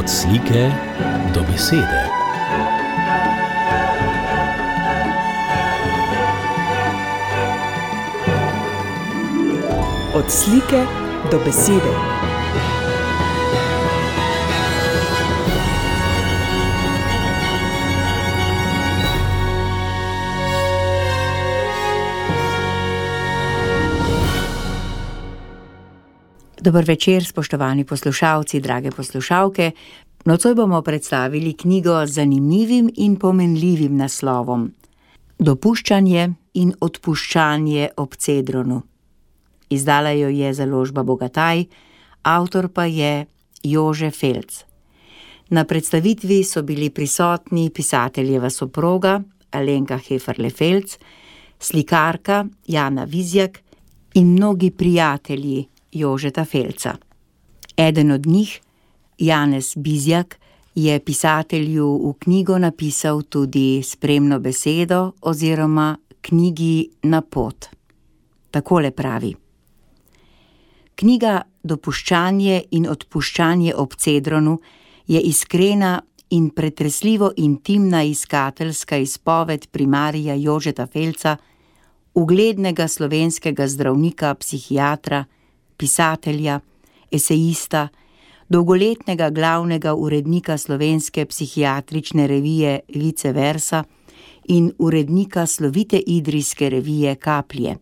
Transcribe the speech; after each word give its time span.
Od 0.00 0.08
slike 0.08 0.72
do 1.34 1.42
besede. 1.42 2.08
Od 10.14 10.30
slike 10.30 10.86
do 11.30 11.38
besede. 11.44 12.19
Dober 26.60 26.84
večer, 26.84 27.24
spoštovani 27.24 27.84
poslušalci, 27.84 28.60
drage 28.60 28.90
poslušalke. 28.90 29.70
Nocoj 30.24 30.54
bomo 30.54 30.82
predstavili 30.82 31.52
knjigo 31.52 32.06
z 32.06 32.12
zanimivim 32.12 32.90
in 32.96 33.16
pomenljivim 33.16 33.96
naslovom 33.96 34.66
Dopuščanje 35.38 36.26
in 36.54 36.74
odpuščanje 36.80 37.88
ob 37.96 38.14
Cedronu. 38.14 38.82
Izdala 39.70 40.10
jo 40.10 40.28
je 40.28 40.52
založba 40.54 41.02
Bogataj, 41.02 41.64
avtor 42.22 42.68
pa 42.68 42.84
je 42.84 43.26
Jože 43.62 44.10
Felc. 44.10 44.64
Na 45.48 45.64
predstavitvi 45.64 46.44
so 46.44 46.62
bili 46.62 46.90
prisotni 46.90 47.70
pisateljeva 47.70 48.50
soproga 48.50 49.22
Alenka 49.50 49.96
Heferle-Felc, 49.96 50.98
slikarka 51.58 52.44
Jana 52.66 53.04
Vizjak 53.04 53.62
in 54.14 54.32
mnogi 54.32 54.70
prijatelji 54.70 55.69
Jožeta 55.92 56.44
Felca. 56.44 56.96
Eden 57.76 58.10
od 58.10 58.26
njih, 58.26 58.60
Janez 59.18 59.74
Bizjak, 59.76 60.38
je 60.74 61.00
pisatelju 61.00 62.08
v 62.08 62.12
knjigo 62.18 62.58
napisal 62.58 63.22
tudi 63.22 63.82
spremno 63.82 64.38
besedo 64.40 65.12
oziroma 65.20 65.96
knjigi 66.20 66.88
na 67.02 67.20
pot. 67.20 67.66
Takole 68.50 68.90
pravi: 68.90 69.34
Knjiga 70.94 71.42
Dopuščanje 71.62 72.62
in 72.70 72.86
odpuščanje 72.88 73.74
ob 73.76 73.94
Cedronu 73.94 74.60
je 75.06 75.20
iskrena 75.20 76.00
in 76.30 76.50
pretresljivo 76.50 77.32
intimna 77.36 78.02
iskateljska 78.02 78.96
izpoved 78.96 79.66
primarija 79.70 80.34
Jožeta 80.34 80.86
Felca, 80.86 81.36
uglednega 82.14 82.88
slovenskega 82.88 83.68
zdravnika, 83.68 84.34
psihiatra, 84.34 85.24
pisatelja, 85.80 86.60
esejista, 87.10 87.88
dolgoletnega 88.48 89.30
glavnega 89.30 89.94
urednika 89.94 90.58
slovenske 90.58 91.24
psihiatrične 91.24 92.26
revije 92.26 92.80
Vice 92.94 93.32
Versa 93.32 93.84
in 94.48 94.72
urednika 94.78 95.46
slovite 95.46 95.98
idrijske 95.98 96.68
revije 96.70 97.14
Kaplje. 97.14 97.76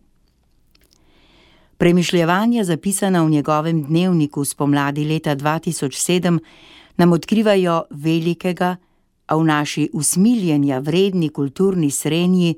Premišljevanja, 1.77 2.63
zapisana 2.63 3.23
v 3.23 3.29
njegovem 3.29 3.83
dnevniku 3.83 4.45
spomladi 4.45 5.05
leta 5.05 5.35
2007, 5.35 6.39
nam 6.97 7.13
odkrivajo 7.13 7.83
velikega, 7.89 8.75
a 9.27 9.35
v 9.37 9.43
naši 9.45 9.89
usmiljenja 9.93 10.79
vredni 10.79 11.29
kulturni 11.29 11.91
srenji, 11.91 12.55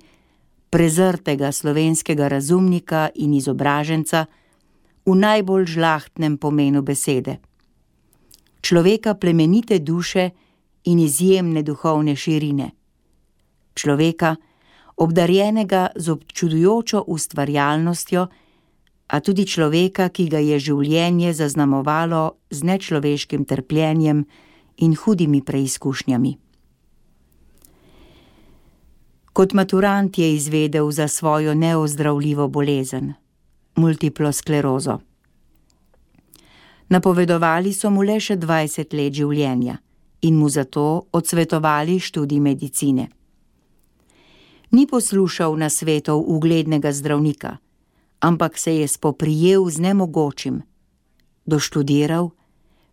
prezrtega 0.70 1.52
slovenskega 1.52 2.28
razumnika 2.28 3.10
in 3.16 3.34
izobraženca, 3.34 4.26
v 5.06 5.16
najbolj 5.16 5.66
žlahtnem 5.66 6.38
pomenu 6.38 6.82
besede. 6.82 7.40
Človeka 8.62 9.18
plemenite 9.18 9.80
duše 9.80 10.30
in 10.86 11.00
izjemne 11.00 11.64
duhovne 11.64 12.16
širine. 12.16 12.72
Človeka, 13.74 14.36
obdarjenega 14.98 15.90
z 15.96 16.10
občudujočo 16.10 17.04
ustvarjalnostjo, 17.08 18.28
a 19.12 19.20
tudi 19.20 19.44
človeka, 19.44 20.08
ki 20.08 20.30
ga 20.32 20.40
je 20.40 20.60
življenje 20.60 21.34
zaznamovalo 21.36 22.40
z 22.48 22.64
nečloveškim 22.64 23.44
trpljenjem 23.44 24.24
in 24.78 24.96
hudimi 24.96 25.42
preizkušnjami. 25.44 26.38
Kot 29.32 29.54
maturant 29.54 30.16
je 30.18 30.32
izvedel 30.36 30.92
za 30.92 31.08
svojo 31.08 31.56
neozdravljivo 31.56 32.48
bolezen 32.48 33.21
multiplo 33.76 34.32
sklerozo. 34.32 35.00
Napovedovali 36.90 37.74
so 37.74 37.90
mu 37.90 38.04
le 38.04 38.20
še 38.20 38.36
20 38.36 38.94
let 38.94 39.16
življenja 39.16 39.78
in 40.22 40.36
mu 40.36 40.50
zato 40.50 41.08
odsvetovali 41.12 42.00
študij 42.00 42.40
medicine. 42.40 43.08
Ni 44.72 44.88
poslušal 44.88 45.56
na 45.58 45.70
svetov 45.70 46.24
uglednega 46.28 46.92
zdravnika, 46.92 47.58
ampak 48.20 48.58
se 48.58 48.76
je 48.76 48.88
spoprijel 48.88 49.70
z 49.70 49.80
nemogočim, 49.80 50.62
doštudiral, 51.46 52.32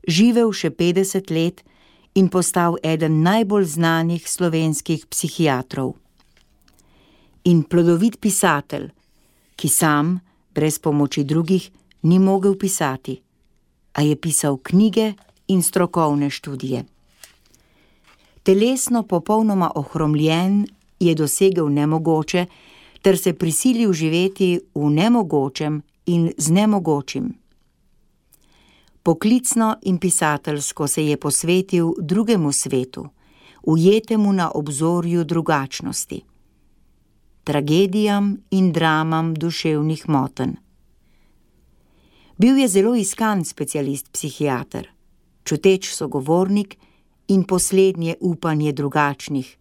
živel 0.06 0.52
še 0.52 0.70
50 0.70 1.30
let 1.30 1.62
in 2.14 2.28
postal 2.28 2.78
eden 2.82 3.22
najbolj 3.22 3.64
znanih 3.64 4.24
slovenskih 4.26 5.06
psihiatrov. 5.06 5.94
In 7.44 7.62
plodovit 7.62 8.18
pisatelj, 8.20 8.90
ki 9.56 9.68
sam, 9.68 10.18
brez 10.58 10.78
pomoči 10.78 11.24
drugih, 11.24 11.70
ni 12.02 12.18
mogel 12.18 12.56
pisati, 12.58 13.20
a 13.92 14.02
je 14.02 14.16
pisal 14.16 14.56
knjige 14.62 15.12
in 15.48 15.62
strokovne 15.62 16.30
študije. 16.30 16.84
Telesno 18.42 19.02
popolnoma 19.02 19.70
ohromljen 19.74 20.66
je 21.00 21.14
dosegel 21.14 21.68
nemogoče, 21.68 22.46
ter 23.02 23.18
se 23.18 23.32
prisilil 23.32 23.92
živeti 23.92 24.58
v 24.74 24.90
nemogočem 24.90 25.82
in 26.06 26.32
z 26.38 26.50
nemogočim. 26.50 27.34
Poklicno 29.02 29.76
in 29.82 29.98
pisateljsko 29.98 30.86
se 30.86 31.06
je 31.06 31.16
posvetil 31.16 31.92
drugemu 31.98 32.52
svetu, 32.52 33.06
ujetemu 33.62 34.32
na 34.32 34.50
obzorju 34.54 35.24
drugačnosti 35.24 36.27
tragedijam 37.48 38.36
in 38.50 38.72
dramam 38.72 39.34
duševnih 39.34 40.08
motenj. 40.08 40.50
Bil 42.36 42.58
je 42.58 42.68
zelo 42.68 42.94
iskan 42.94 43.44
specialist 43.44 44.12
psihiater, 44.12 44.88
čuteč 45.44 45.88
sogovornik 45.94 46.76
in 47.28 47.44
poslednje 47.44 48.16
upanje 48.20 48.72
drugačnih, 48.72 49.56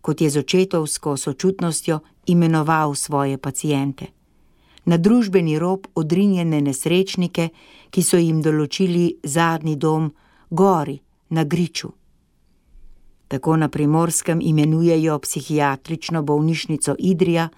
kot 0.00 0.20
je 0.20 0.30
z 0.30 0.38
očetovsko 0.38 1.16
sočutnostjo 1.16 1.98
imenoval 2.26 2.94
svoje 2.94 3.38
pacijente. 3.38 4.06
Na 4.84 4.96
družbeni 4.96 5.58
rob 5.58 5.86
odrinjene 5.94 6.60
nesrečnike, 6.60 7.48
ki 7.90 8.02
so 8.02 8.16
jim 8.16 8.42
določili 8.42 9.18
zadnji 9.24 9.74
dom 9.76 10.12
gori 10.50 11.00
na 11.30 11.44
griču 11.44 11.90
tako 13.34 13.56
na 13.56 13.68
primorskem 13.68 14.40
imenujejo 14.42 15.18
psihiatrično 15.18 16.22
bolnišnico 16.22 16.94
Idrija, 16.98 17.48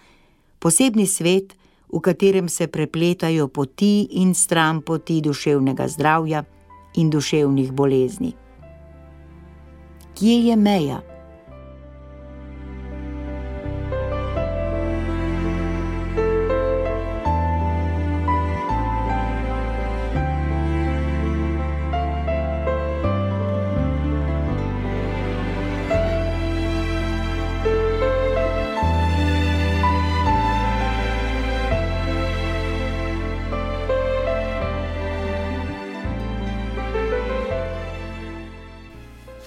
posebni 0.58 1.06
svet, 1.06 1.56
v 1.92 2.00
katerem 2.00 2.48
se 2.48 2.66
prepletajo 2.66 3.48
poti 3.48 4.08
in 4.10 4.34
stran 4.34 4.80
poti 4.80 5.20
duševnega 5.20 5.88
zdravja 5.88 6.44
in 6.96 7.10
duševnih 7.10 7.72
bolezni. 7.72 8.32
Kje 10.14 10.38
je 10.46 10.56
meja? 10.56 11.15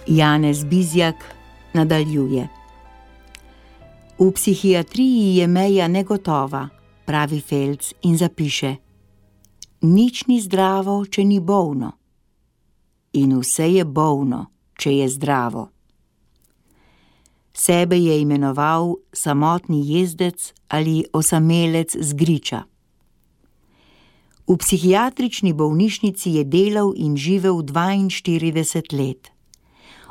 Janez 0.09 0.63
Bizjak 0.65 1.15
nadaljuje. 1.73 2.47
V 4.19 4.31
psihiatriji 4.31 5.35
je 5.35 5.47
meja 5.47 5.87
negotova, 5.87 6.69
pravi 7.05 7.41
Felc 7.41 7.93
in 8.01 8.17
zapiše: 8.17 8.75
Nič 9.81 10.25
ni 10.25 10.41
zdravo, 10.41 11.05
če 11.05 11.23
ni 11.23 11.39
bolno. 11.39 11.91
In 13.13 13.37
vse 13.37 13.69
je 13.69 13.85
bolno, 13.85 14.49
če 14.73 14.97
je 14.97 15.09
zdravo. 15.09 15.69
Sebe 17.53 18.01
je 18.01 18.21
imenoval 18.21 18.95
samotni 19.13 19.85
jezdec 19.93 20.53
ali 20.69 21.05
osamelec 21.13 21.93
z 21.93 22.13
griča. 22.13 22.63
V 24.47 24.57
psihiatrični 24.57 25.53
bolnišnici 25.53 26.41
je 26.41 26.43
delal 26.43 26.97
in 26.97 27.13
živel 27.17 27.61
42 27.61 28.97
let 28.97 29.38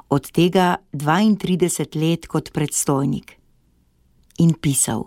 od 0.08 0.30
tega 0.30 0.76
32 0.92 1.96
let 2.00 2.26
kot 2.26 2.52
predstojnik. 2.52 3.36
In 4.38 4.54
pisal: 4.54 5.04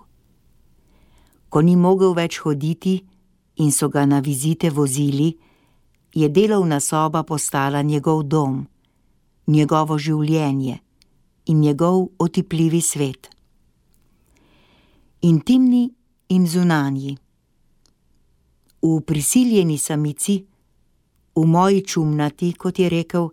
Ko 1.49 1.61
ni 1.61 1.75
mogel 1.75 2.13
več 2.13 2.39
hoditi 2.43 2.99
in 3.55 3.71
so 3.71 3.89
ga 3.89 4.05
na 4.05 4.19
vizite 4.19 4.69
vozili, 4.69 5.37
je 6.13 6.29
delovna 6.29 6.79
soba 6.79 7.23
postala 7.23 7.81
njegov 7.81 8.23
dom, 8.23 8.67
njegovo 9.47 9.97
življenje 9.97 10.79
in 11.45 11.59
njegov 11.59 12.07
otipljivi 12.19 12.81
svet. 12.81 13.29
Intimni 15.21 15.89
in 16.29 16.47
zunanji. 16.47 17.17
V 18.81 19.01
prisiljeni 19.05 19.77
samici, 19.77 20.45
v 21.35 21.45
moji 21.45 21.85
čumnati, 21.85 22.53
kot 22.53 22.79
je 22.79 22.89
rekel, 22.89 23.29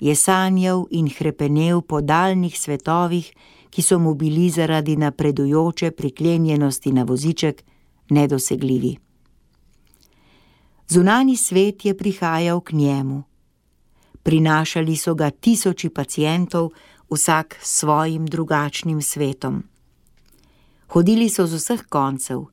je 0.00 0.14
sanjal 0.16 0.86
in 0.90 1.08
hrepenel 1.18 1.82
po 1.82 2.00
daljnih 2.00 2.60
svetovih, 2.60 3.32
ki 3.70 3.82
so 3.82 3.98
mu 3.98 4.14
bili 4.14 4.50
zaradi 4.50 4.96
napredujoče 4.96 5.90
priklenjenosti 5.90 6.92
na 6.92 7.02
voziček 7.02 7.62
nedosegljivi. 8.10 8.96
Zunani 10.88 11.36
svet 11.36 11.84
je 11.84 11.96
prihajal 11.96 12.60
k 12.60 12.72
njemu. 12.72 13.22
Prinašali 14.22 14.96
so 14.96 15.14
ga 15.14 15.30
tisoči 15.30 15.88
pacijentov, 15.88 16.70
vsak 17.10 17.58
s 17.62 17.78
svojim 17.78 18.26
drugačnim 18.26 19.02
svetom. 19.02 19.62
Hodili 20.88 21.28
so 21.28 21.46
z 21.46 21.54
vseh 21.54 21.82
koncev, 21.88 22.44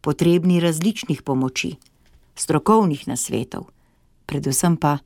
potrebni 0.00 0.60
različnih 0.60 1.22
pomoči, 1.22 1.76
strokovnih 2.36 3.08
nasvetov, 3.08 3.68
predvsem 4.26 4.76
pa 4.76 4.98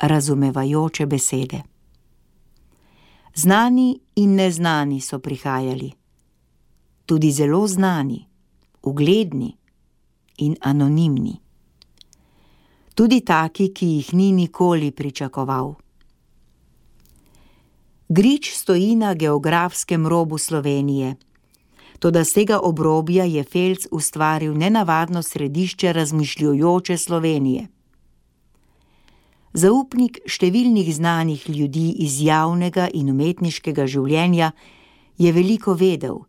razumevajoče 0.00 1.06
besede. 1.06 1.62
Znani 3.34 4.00
in 4.16 4.34
neznani 4.34 5.00
so 5.00 5.18
prihajali, 5.18 5.92
tudi 7.06 7.30
zelo 7.32 7.66
znani, 7.66 8.26
ugledni 8.82 9.56
in 10.38 10.56
anonimni. 10.60 11.40
Tudi 12.94 13.20
taki, 13.20 13.68
ki 13.74 13.86
jih 13.86 14.14
ni 14.14 14.32
nikoli 14.32 14.90
pričakoval. 14.90 15.74
Grič 18.08 18.50
stoji 18.54 18.96
na 18.96 19.14
geografskem 19.14 20.06
robu 20.06 20.38
Slovenije, 20.38 21.16
toda 21.98 22.24
z 22.24 22.32
tega 22.32 22.58
obrobja 22.58 23.24
je 23.24 23.44
Felc 23.44 23.86
ustvaril 23.90 24.54
nenavadno 24.54 25.22
središče 25.22 25.92
razmišljujoče 25.92 26.96
Slovenije. 26.96 27.68
Zaupnik 29.56 30.20
številnih 30.28 30.90
znanih 30.92 31.48
ljudi 31.48 31.90
iz 32.04 32.20
javnega 32.20 32.88
in 32.92 33.08
umetniškega 33.08 33.86
življenja 33.88 34.52
je 35.16 35.32
veliko 35.32 35.72
vedel, 35.74 36.20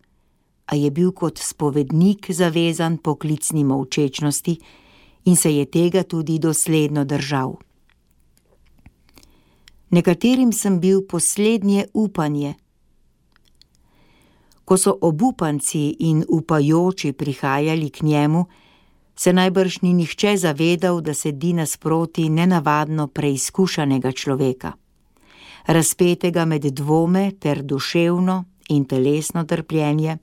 a 0.71 0.75
je 0.75 0.91
bil 0.91 1.11
kot 1.11 1.41
spovednik 1.43 2.31
zavezan 2.31 2.97
poklicni 2.97 3.63
molčečnosti 3.63 4.55
in 5.25 5.35
se 5.35 5.51
je 5.51 5.65
tega 5.65 6.03
tudi 6.03 6.39
dosledno 6.39 7.03
držal. 7.05 7.57
Nekaterim 9.89 10.53
sem 10.53 10.79
bil 10.79 11.01
poslednje 11.01 11.87
upanje. 11.93 12.55
Ko 14.65 14.77
so 14.77 14.93
obupanci 15.01 15.95
in 16.05 16.23
upajoči 16.29 17.11
prihajali 17.13 17.89
k 17.89 18.05
njemu, 18.05 18.45
se 19.19 19.33
najbrž 19.33 19.81
ni 19.81 19.93
nihče 19.93 20.37
zavedal, 20.37 21.01
da 21.01 21.13
sedi 21.13 21.51
nasproti 21.53 22.29
nenavadno 22.29 23.07
preizkušanega 23.07 24.11
človeka, 24.11 24.71
razpetega 25.67 26.45
med 26.45 26.65
dvome 26.71 27.31
ter 27.39 27.59
duševno 27.63 28.43
in 28.69 28.85
telesno 28.85 29.43
trpljenje, 29.43 30.17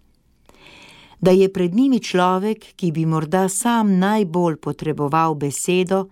da 1.21 1.31
je 1.31 1.53
pred 1.53 1.75
njimi 1.75 2.01
človek, 2.01 2.65
ki 2.77 2.93
bi 2.93 3.05
morda 3.07 3.49
sam 3.49 3.99
najbolj 3.99 4.57
potreboval 4.57 5.35
besedo 5.35 6.07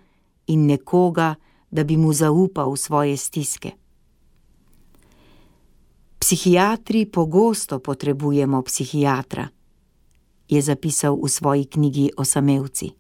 in 0.47 0.67
nekoga, 0.67 1.35
da 1.71 1.85
bi 1.85 1.97
mu 1.97 2.13
zaupal 2.13 2.77
svoje 2.77 3.17
stiske. 3.17 3.71
Psihiatri 6.19 7.07
pogosto 7.07 7.79
potrebujemo 7.79 8.63
psihiatra, 8.63 9.49
je 10.49 10.63
zapisal 10.63 11.17
v 11.17 11.29
svoji 11.29 11.65
knjigi 11.65 12.11
o 12.17 12.25
samevci. 12.25 12.93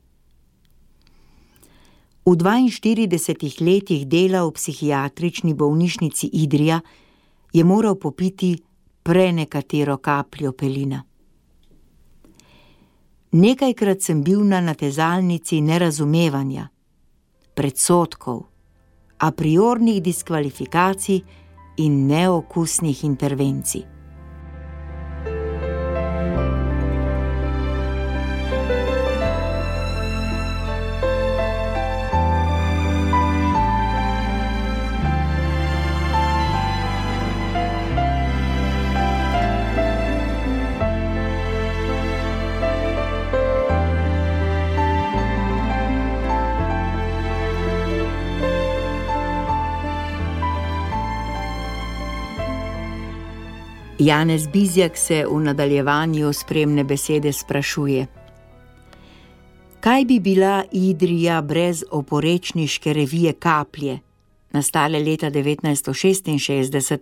V 2.27 2.33
42 2.33 3.61
letih 3.61 4.07
dela 4.09 4.47
v 4.49 4.53
psihiatrični 4.53 5.55
bolnišnici 5.55 6.27
Idrija 6.33 6.81
je 7.53 7.65
moral 7.65 7.95
popiti 7.95 8.57
prenekatero 9.03 9.97
kapljo 9.97 10.53
pelina. 10.53 11.05
Nekajkrat 13.33 14.03
sem 14.03 14.23
bil 14.23 14.45
na 14.47 14.61
natezalnici 14.61 15.61
nerazumevanja, 15.61 16.69
predsotkov, 17.55 18.47
a 19.19 19.31
priornih 19.31 20.03
diskvalifikacij 20.03 21.23
in 21.77 22.07
neokusnih 22.07 23.05
intervencij. 23.05 23.94
Janez 54.05 54.49
Bizjak 54.53 54.97
se 54.97 55.25
v 55.31 55.41
nadaljevanju 55.41 56.33
spremne 56.33 56.85
besede 56.85 57.33
sprašuje: 57.33 58.07
Kaj 59.81 60.05
bi 60.05 60.21
bila 60.21 60.65
Idrija 60.73 61.43
brez 61.43 61.85
oporečniške 61.91 62.93
revije 62.93 63.33
Kaplje, 63.33 63.99
nastale 64.53 64.99
leta 64.99 65.31
1966, 65.31 66.99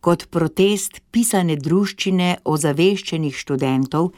kot 0.00 0.26
protest 0.30 1.00
pisane 1.10 1.56
druščine 1.56 2.36
ozaveščenih 2.44 3.36
študentov 3.36 4.10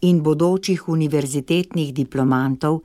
in 0.00 0.20
bodočih 0.22 0.88
univerzitetnih 0.88 1.94
diplomantov, 1.94 2.82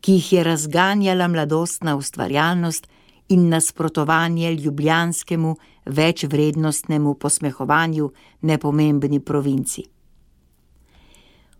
ki 0.00 0.12
jih 0.12 0.32
je 0.32 0.44
razganjala 0.44 1.28
mladostna 1.28 1.96
ustvarjalnost 1.96 2.88
in 3.28 3.48
nasprotovanje 3.48 4.54
ljubljanskemu 4.54 5.56
večvrednostnemu 5.86 7.14
posmehovanju 7.14 8.10
nepomembni 8.40 9.20
provinci. 9.20 9.82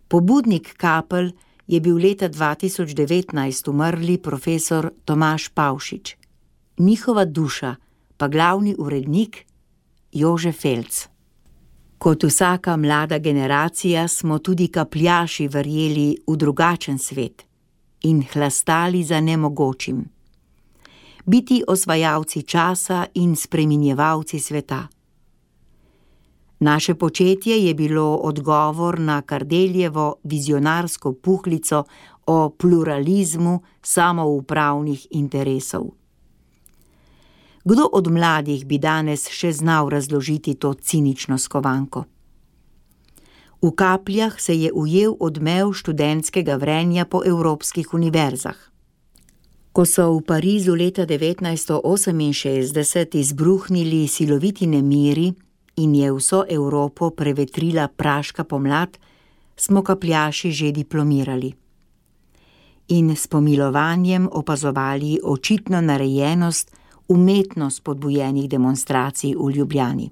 Pobudnik 0.07 0.73
kapel 0.77 1.31
je 1.67 1.79
bil 1.79 1.97
leta 1.97 2.29
2019 2.29 3.69
umrli 3.69 4.17
profesor 4.17 4.91
Tomaš 5.05 5.49
Pavšič, 5.49 6.15
njihova 6.77 7.25
duša 7.25 7.75
pa 8.17 8.27
glavni 8.27 8.75
urednik 8.77 9.45
Jože 10.11 10.51
Felc. 10.51 11.07
Kot 11.97 12.23
vsaka 12.23 12.77
mlada 12.77 13.17
generacija 13.17 14.07
smo 14.07 14.39
tudi 14.39 14.67
kapljaši 14.67 15.47
verjeli 15.47 16.17
v 16.27 16.35
drugačen 16.37 16.97
svet 16.99 17.43
in 18.03 18.23
hlastali 18.33 19.03
za 19.03 19.21
nemogočim 19.21 20.16
biti 21.27 21.63
osvajalci 21.67 22.41
časa 22.41 23.05
in 23.13 23.35
spreminjevalci 23.35 24.39
sveta. 24.39 24.87
Naše 26.59 26.95
početje 26.95 27.65
je 27.65 27.73
bilo 27.73 28.15
odgovor 28.15 28.99
na 28.99 29.21
Kardeljevo 29.21 30.15
vizionarsko 30.23 31.13
puhlico 31.13 31.83
o 32.25 32.49
pluralizmu 32.49 33.61
samoupravnih 33.81 35.07
interesov. 35.11 35.85
Kdo 37.63 37.89
od 37.93 38.07
mladih 38.11 38.65
bi 38.65 38.77
danes 38.77 39.27
še 39.29 39.51
znal 39.51 39.89
razložiti 39.89 40.55
to 40.55 40.73
cinično 40.73 41.37
skovanko? 41.37 42.03
V 43.61 43.71
kapljah 43.75 44.39
se 44.39 44.55
je 44.55 44.71
ujel 44.73 45.15
odmev 45.19 45.73
študentskega 45.73 46.55
vrenja 46.55 47.05
po 47.05 47.21
evropskih 47.25 47.93
univerzah. 47.93 48.76
Ko 49.77 49.85
so 49.85 50.17
v 50.17 50.25
Parizu 50.25 50.73
leta 50.73 51.05
1968 51.05 53.13
izbruhnili 53.13 54.07
siloviti 54.07 54.67
nemiri 54.67 55.33
in 55.77 55.95
je 55.95 56.13
vso 56.13 56.45
Evropo 56.49 57.09
prevetrila 57.09 57.87
praška 57.87 58.43
pomlad, 58.43 58.97
smo 59.55 59.83
kapljaši 59.83 60.51
že 60.51 60.71
diplomirali. 60.71 61.53
In 62.87 63.15
s 63.15 63.27
pomilovanjem 63.27 64.29
opazovali 64.31 65.19
očitno 65.23 65.81
narejenost 65.81 66.75
umetno 67.07 67.69
spodbujenih 67.69 68.49
demonstracij 68.49 69.35
v 69.37 69.51
Ljubljani. 69.51 70.09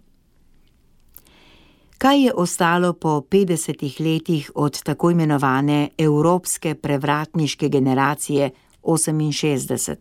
Kaj 1.98 2.24
je 2.24 2.34
ostalo 2.34 2.94
po 2.94 3.22
50 3.30 4.00
letih 4.00 4.52
od 4.56 4.84
tako 4.84 5.12
imenovane 5.12 5.90
evropske 5.98 6.76
prevratniške 6.76 7.70
generacije 7.70 8.52
68? 8.86 9.96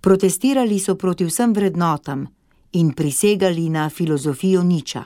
Protestirali 0.00 0.78
so 0.78 0.94
proti 0.94 1.24
vsem 1.24 1.52
vrednotam 1.52 2.26
in 2.72 2.92
prisegali 2.92 3.68
na 3.70 3.88
filozofijo 3.90 4.62
niča. 4.62 5.04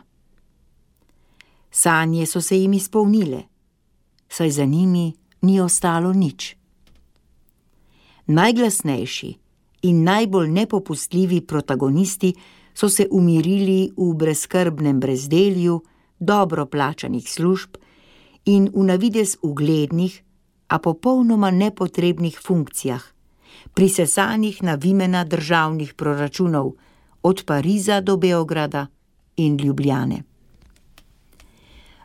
Sanje 1.71 2.27
so 2.27 2.41
se 2.41 2.59
jim 2.59 2.73
izpolnile, 2.73 3.43
saj 4.29 4.51
za 4.51 4.65
njimi 4.65 5.13
ni 5.43 5.61
ostalo 5.61 6.13
nič. 6.13 6.57
Najglasnejši 8.27 9.35
in 9.83 10.03
najbolj 10.05 10.49
nepopustljivi 10.49 11.41
protagonisti 11.41 12.35
so 12.75 12.89
se 12.89 13.07
umirili 13.11 13.93
v 13.97 14.15
brezkrbnem 14.15 15.01
brezdelju, 15.01 15.81
dobro 16.19 16.67
plačanih 16.67 17.31
služb 17.31 17.77
in 18.45 18.71
v 18.75 18.85
navidez 18.85 19.37
uglednih, 19.43 20.23
a 20.71 20.79
popolnoma 20.79 21.51
nepotrebnih 21.51 22.39
funkcijah, 22.39 23.03
prisesanih 23.75 24.63
na 24.63 24.75
vimena 24.75 25.25
državnih 25.25 25.95
proračunov, 25.95 26.73
od 27.23 27.45
Pariza 27.45 28.01
do 28.01 28.17
Beograda 28.17 28.87
in 29.37 29.57
Ljubljane. 29.57 30.23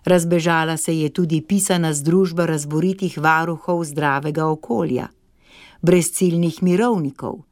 Razbežala 0.05 0.77
se 0.77 1.00
je 1.00 1.10
tudi 1.10 1.41
pisana 1.41 1.93
združba 1.93 2.45
razboritih 2.45 3.17
varuhov 3.17 3.84
zdravega 3.86 4.48
okolja, 4.48 5.07
brezciljnih 5.81 6.63
mirovnikov, 6.63 7.43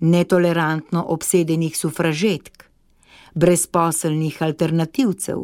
netolerantno 0.00 1.04
obsedenih 1.08 1.76
sufražetk, 1.76 2.64
brezposelnih 3.34 4.42
alternativcev, 4.42 5.38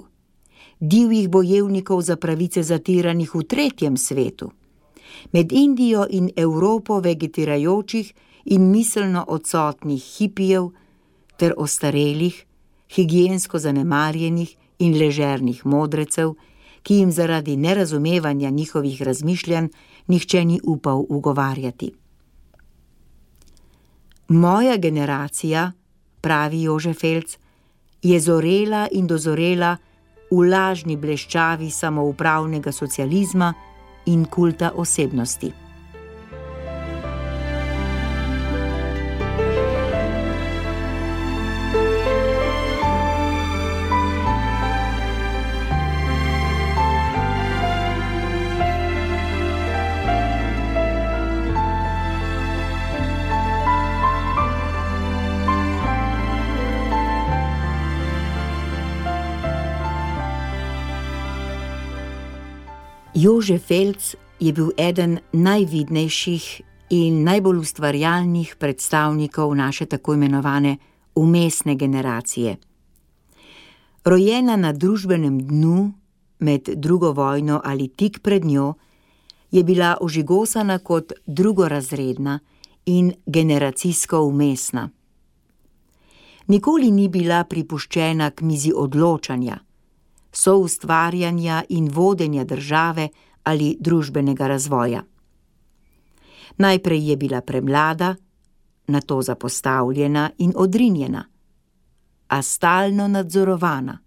divjih 0.81 1.29
bojevnikov 1.29 2.03
za 2.03 2.17
pravice 2.17 2.63
zatiranih 2.63 3.35
v 3.35 3.43
tretjem 3.43 3.97
svetu, 3.97 4.51
med 5.33 5.53
Indijo 5.53 6.07
in 6.11 6.31
Evropo 6.37 7.01
vegetirajočih 7.01 8.13
in 8.45 8.71
miselno 8.71 9.25
odsotnih 9.29 10.03
hipijev 10.19 10.69
ter 11.37 11.55
ostarelih, 11.57 12.45
higijensko 12.95 13.59
zanemarjenih 13.59 14.57
in 14.79 14.99
ležernih 14.99 15.67
modrecev, 15.67 16.35
ki 16.83 16.95
jim 16.95 17.13
zaradi 17.13 17.57
nerazumevanja 17.57 18.51
njihovih 18.51 19.03
razmišljanj 19.03 19.69
nihče 20.07 20.45
ni 20.45 20.61
upal 20.65 21.05
ugovarjati. 21.09 21.93
Moja 24.29 24.77
generacija, 24.77 25.73
pravi 26.21 26.63
Jože 26.63 26.95
Felc, 26.95 27.39
je 28.03 28.21
zorela 28.21 28.89
in 28.93 29.07
dozorela 29.07 29.77
v 30.31 30.49
lažni 30.51 30.97
bleščavi 30.97 31.71
samoupravnega 31.71 32.73
socializma 32.73 33.53
in 34.07 34.29
kulta 34.29 34.71
osebnosti. 34.71 35.66
Jože 63.37 63.59
Felc 63.59 64.15
je 64.41 64.49
bil 64.53 64.71
eden 64.81 65.19
najvidnejših 65.33 66.45
in 66.97 67.19
najbolj 67.21 67.59
ustvarjalnih 67.59 68.55
predstavnikov 68.57 69.53
naše 69.55 69.87
tako 69.87 70.15
imenovane 70.15 70.77
umestne 71.15 71.75
generacije. 71.77 72.57
Rojena 74.05 74.57
na 74.57 74.73
družbenem 74.73 75.37
dnu, 75.43 75.93
med 76.39 76.69
drugo 76.81 77.13
vojno 77.13 77.61
ali 77.65 77.89
tik 77.89 78.23
pred 78.23 78.45
njo, 78.45 78.75
je 79.51 79.65
bila 79.65 79.97
ožigosana 80.01 80.79
kot 80.79 81.13
drugorazredna 81.27 82.39
in 82.87 83.13
generacijsko 83.27 84.23
umestna. 84.23 84.89
Nikoli 86.47 86.91
ni 86.91 87.09
bila 87.09 87.45
pripuščena 87.45 88.31
k 88.31 88.41
mizi 88.41 88.73
odločanja 88.77 89.59
soustvarjanja 90.37 91.63
in 91.69 91.89
vodenja 91.93 92.45
države 92.45 93.09
ali 93.47 93.77
družbenega 93.81 94.47
razvoja. 94.47 95.03
Najprej 96.59 97.09
je 97.11 97.17
bila 97.17 97.41
premlada, 97.41 98.15
nato 98.87 99.23
zapostavljena 99.23 100.31
in 100.39 100.53
odrinjena, 100.57 101.25
a 102.29 102.43
stalno 102.43 103.09
nadzorovana, 103.09 103.99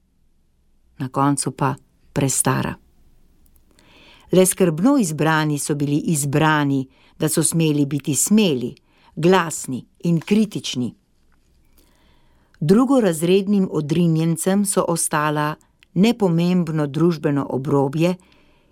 na 0.98 1.10
koncu 1.10 1.52
pa 1.52 1.76
prestara. 2.14 2.76
Le 4.32 4.46
skrbno 4.46 4.98
izbrani 4.98 5.60
so 5.60 5.76
bili 5.76 5.98
izbrani, 5.98 6.88
da 7.20 7.30
so 7.30 7.44
smeli 7.44 7.86
biti 7.86 8.16
smeli, 8.16 8.76
glasni 9.16 9.86
in 10.04 10.20
kritični. 10.20 10.96
Drugorazrednim 12.60 13.70
odrinjencem 13.72 14.66
so 14.66 14.86
ostala 14.88 15.56
nepomembno 15.94 16.88
družbeno 16.88 17.48
obrobje 17.50 18.16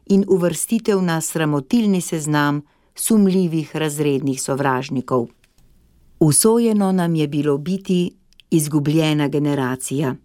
in 0.09 0.25
uvrstitev 0.27 1.01
na 1.01 1.21
sramotilni 1.21 2.01
seznam 2.01 2.61
sumljivih 2.95 3.75
razrednih 3.75 4.41
sovražnikov. 4.41 5.27
Usojeno 6.19 6.91
nam 6.91 7.15
je 7.15 7.27
bilo 7.27 7.57
biti 7.57 8.11
izgubljena 8.49 9.27
generacija. 9.27 10.15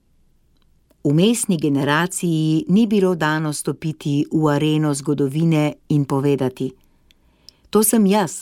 V 1.05 1.15
mestni 1.15 1.59
generaciji 1.59 2.65
ni 2.69 2.87
bilo 2.87 3.15
dano 3.15 3.53
stopiti 3.53 4.27
v 4.33 4.49
areno 4.49 4.95
zgodovine 4.95 5.73
in 5.89 6.05
povedati: 6.05 6.73
To 7.71 7.83
sem 7.83 8.07
jaz, 8.07 8.33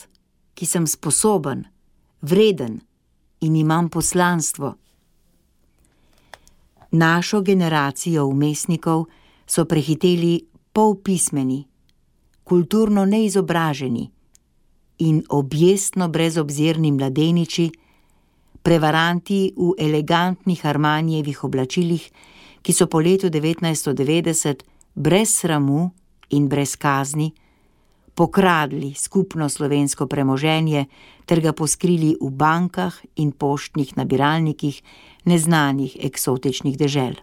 ki 0.53 0.65
sem 0.65 0.87
sposoben, 0.87 1.65
vreden 2.21 2.79
in 3.41 3.55
imam 3.55 3.89
poslanstvo. 3.89 4.75
Našo 6.91 7.41
generacijo 7.41 8.25
umestnikov 8.25 9.05
so 9.47 9.65
prehiteli 9.65 10.50
polpismeni, 10.73 11.67
kulturno 12.43 13.05
neizobraženi 13.05 14.09
in 14.97 15.23
objestno 15.29 16.07
brezobzirni 16.09 16.91
mladeniči, 16.91 17.69
prevaranti 18.61 19.53
v 19.57 19.73
elegantnih 19.77 20.65
armanjevih 20.65 21.43
oblačilih, 21.43 22.03
ki 22.61 22.73
so 22.73 22.87
po 22.87 23.01
letu 23.01 23.29
1990 23.29 24.63
brez 24.95 25.33
sramu 25.33 25.89
in 26.29 26.47
brez 26.47 26.75
kazni 26.75 27.31
pokradli 28.15 28.93
skupno 28.93 29.49
slovensko 29.49 30.07
premoženje 30.07 30.85
ter 31.25 31.41
ga 31.41 31.53
poskrili 31.53 32.15
v 32.21 32.29
bankah 32.29 32.93
in 33.15 33.31
poštnih 33.31 33.97
nabiralnikih 33.97 34.81
neznanih 35.25 35.97
eksotičnih 36.05 36.77
dežel. 36.77 37.15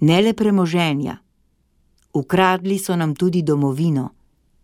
Ne 0.00 0.22
le 0.22 0.32
premoženja, 0.32 1.18
ukradli 2.14 2.78
so 2.78 2.96
nam 2.96 3.14
tudi 3.14 3.42
domovino 3.42 4.10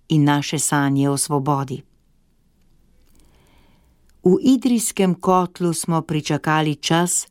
in 0.08 0.24
naše 0.24 0.58
sanje 0.58 1.10
o 1.10 1.16
svobodi. 1.16 1.82
V 4.24 4.36
idrijskem 4.42 5.14
kotlu 5.14 5.72
smo 5.72 6.02
pričakali 6.02 6.76
čas, 6.76 7.26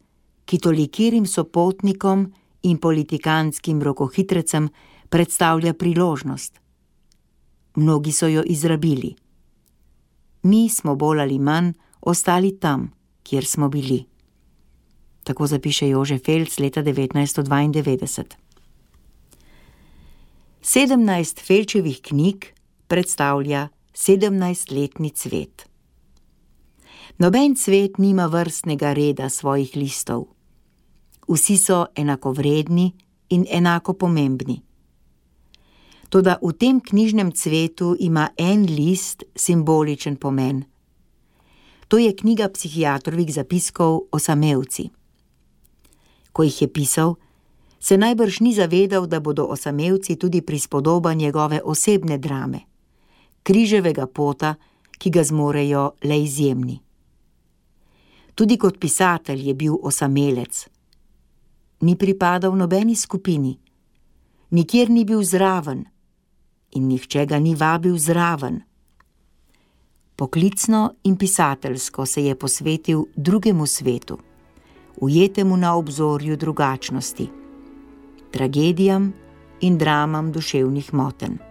ki 0.46 0.58
tolikirim 0.58 1.26
sopotnikom 1.26 2.34
in 2.64 2.78
politikanskim 2.78 3.82
rokohitrecem 3.82 4.70
predstavlja 5.10 5.74
priložnost. 5.74 6.60
Mnogi 7.76 8.12
so 8.12 8.28
jo 8.28 8.44
izrabili. 8.46 9.16
Mi 10.44 10.70
smo 10.70 10.96
bolj 10.96 11.22
ali 11.22 11.40
manj 11.40 11.74
ostali 12.02 12.60
tam 12.60 13.00
kjer 13.30 13.46
smo 13.46 13.70
bili. 13.70 14.04
Tako 15.24 15.48
zapiše 15.48 15.90
Jože 15.90 16.18
Felc 16.18 16.60
leta 16.60 16.84
1992. 16.84 18.24
Sedemnajst 20.62 21.40
Felčevih 21.40 22.02
knjig 22.04 22.46
predstavlja 22.88 23.70
sedemnajstletni 23.94 25.10
cvet. 25.10 25.70
Noben 27.18 27.56
cvet 27.56 27.98
nima 27.98 28.26
vrstnega 28.28 28.92
reda 28.94 29.30
svojih 29.30 29.76
listov. 29.76 30.26
Vsi 31.28 31.58
so 31.58 31.86
enakovredni 31.96 32.92
in 33.30 33.46
enako 33.50 33.94
pomembni. 33.94 34.60
Toda 36.10 36.36
v 36.42 36.52
tem 36.52 36.82
knjižnem 36.82 37.32
cvetu 37.32 37.96
ima 38.00 38.30
en 38.38 38.66
list 38.66 39.24
simboličen 39.36 40.18
pomen. 40.18 40.64
To 41.88 41.98
je 41.98 42.12
knjiga 42.16 42.50
psihiatrovih 42.50 43.34
zapiskov 43.34 44.12
o 44.12 44.20
samevci. 44.20 44.90
Ko 46.34 46.44
jih 46.44 46.62
je 46.62 46.68
pisal, 46.68 47.16
se 47.80 47.98
najbrž 47.98 48.40
ni 48.40 48.54
zavedal, 48.54 49.08
da 49.08 49.20
bodo 49.20 49.46
osamevci 49.46 50.16
tudi 50.16 50.42
prispodoba 50.42 51.14
njegove 51.14 51.62
osebne 51.64 52.18
drame, 52.18 52.60
križevega 53.44 54.08
pota, 54.08 54.56
ki 54.98 55.10
ga 55.10 55.24
zmorejo 55.24 55.92
le 56.04 56.22
izjemni. 56.24 56.80
Tudi 58.36 58.58
kot 58.58 58.80
pisatelj 58.80 59.48
je 59.48 59.54
bil 59.54 59.76
osamelec. 59.82 60.68
Ni 61.82 61.96
pripadal 61.96 62.56
nobeni 62.56 62.96
skupini, 62.96 63.60
nikjer 64.50 64.90
ni 64.90 65.06
bil 65.06 65.24
zraven 65.24 65.86
in 66.76 66.88
nihče 66.88 67.26
ga 67.26 67.40
ni 67.40 67.56
vabil 67.56 67.98
zraven. 67.98 68.62
Poklicno 70.16 70.94
in 71.04 71.16
pisateljsko 71.18 72.06
se 72.06 72.26
je 72.26 72.36
posvetil 72.36 73.06
drugemu 73.16 73.66
svetu, 73.66 74.18
ujetemu 75.02 75.58
na 75.58 75.76
obzorju 75.76 76.38
drugačnosti, 76.38 77.39
tragedijam 78.32 79.14
in 79.60 79.78
dramam 79.78 80.32
duševnih 80.32 80.94
motenj. 80.94 81.49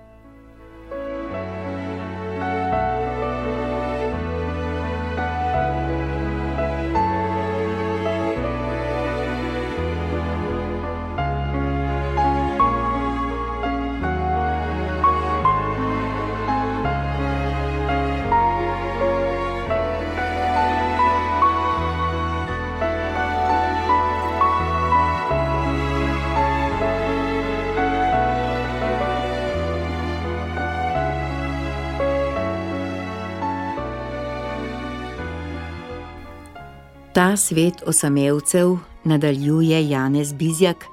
Svet 37.39 37.83
osamevcev, 37.87 38.77
nadaljuje 39.05 39.89
Janez 39.89 40.33
Bizjak, 40.33 40.85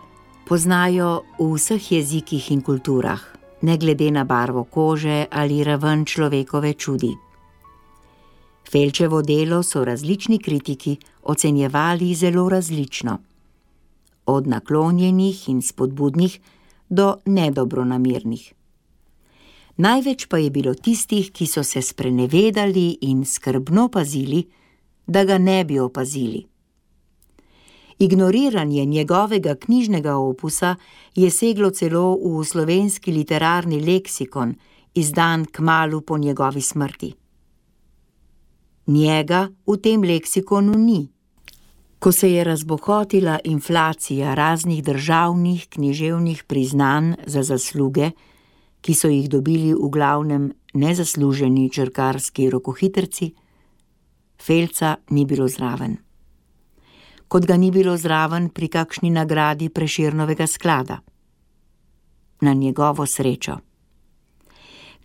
poznajo 0.47 1.23
v 1.39 1.53
vseh 1.55 1.91
jezikih 1.91 2.51
in 2.51 2.61
kulturah, 2.61 3.21
ne 3.61 3.77
glede 3.77 4.11
na 4.11 4.23
barvo 4.23 4.63
kože 4.63 5.25
ali 5.31 5.63
raven 5.63 6.05
človekove 6.05 6.73
čudi. 6.73 7.13
Felčevo 8.71 9.21
delo 9.21 9.63
so 9.63 9.83
različni 9.85 10.39
kritiki 10.39 10.97
ocenjevali 11.23 12.13
zelo 12.15 12.49
različno, 12.49 13.17
od 14.25 14.47
naklonjenih 14.47 15.49
in 15.49 15.61
spodbudnih 15.61 16.39
do 16.89 17.15
nedobronamernih. 17.25 18.53
Največ 19.77 20.25
pa 20.25 20.37
je 20.37 20.49
bilo 20.49 20.73
tistih, 20.73 21.31
ki 21.31 21.47
so 21.47 21.63
se 21.63 21.81
sprenevedali 21.81 22.97
in 23.01 23.25
skrbno 23.25 23.89
pazili, 23.89 24.45
da 25.07 25.23
ga 25.23 25.37
ne 25.37 25.63
bi 25.65 25.79
opazili. 25.79 26.45
Ignoriranje 27.99 28.85
njegovega 28.85 29.55
knjižnega 29.55 30.15
opusa 30.15 30.75
je 31.15 31.29
seglo 31.31 31.69
celo 31.69 32.17
v 32.17 32.43
slovenski 32.43 33.11
literarni 33.11 33.79
leksikon, 33.79 34.55
izdan 34.93 35.45
k 35.45 35.59
malu 35.59 36.01
po 36.01 36.17
njegovi 36.17 36.61
smrti. 36.61 37.13
Njega 38.87 39.49
v 39.67 39.77
tem 39.77 40.03
leksikonu 40.03 40.77
ni. 40.77 41.07
Ko 41.99 42.11
se 42.11 42.31
je 42.31 42.43
razbohotila 42.43 43.39
inflacija 43.43 44.33
raznih 44.33 44.83
državnih 44.83 45.67
književnih 45.69 46.43
priznanj 46.43 47.13
za 47.25 47.43
zasluge, 47.43 48.11
ki 48.81 48.93
so 48.93 49.07
jih 49.07 49.29
dobili 49.29 49.73
v 49.73 49.89
glavnem 49.89 50.51
nezasluženi 50.73 51.69
črkarski 51.71 52.49
rokohitrci, 52.49 53.31
Felca 54.41 54.95
ni 55.09 55.25
bilo 55.25 55.47
zraven. 55.47 55.97
Kot 57.27 57.45
ga 57.45 57.57
ni 57.57 57.71
bilo 57.71 57.97
zraven 57.97 58.49
pri 58.49 58.67
kakšni 58.67 59.09
nagradi 59.09 59.69
preširnovega 59.69 60.47
sklada. 60.47 60.99
Na 62.41 62.53
njegovo 62.53 63.05
srečo. 63.05 63.57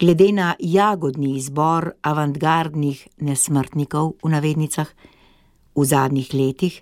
Glede 0.01 0.33
na 0.33 0.55
jagodni 0.59 1.37
izbor 1.37 1.90
avantgardnih 2.03 3.09
nesmrtnikov 3.21 4.14
v 4.25 4.29
navednicah 4.29 4.88
v 5.77 5.85
zadnjih 5.85 6.35
letih, 6.35 6.81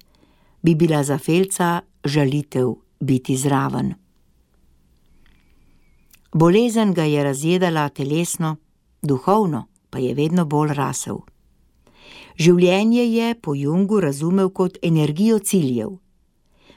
bi 0.63 0.75
bila 0.75 1.03
za 1.03 1.19
Felca 1.19 1.81
žalitev 2.05 2.75
biti 3.01 3.37
zraven. 3.37 3.95
Bolezen 6.33 6.95
ga 6.95 7.05
je 7.05 7.25
razjedala 7.25 7.89
telesno, 7.89 8.57
duhovno 9.03 9.67
pa 9.91 9.99
je 9.99 10.15
vedno 10.15 10.45
bolj 10.45 10.75
rasel. 10.75 11.19
Življenje 12.39 13.03
je 13.03 13.35
po 13.43 13.53
Jungu 13.59 13.99
razumel 13.99 14.53
kot 14.55 14.77
energijo 14.83 15.41
ciljev. 15.43 15.97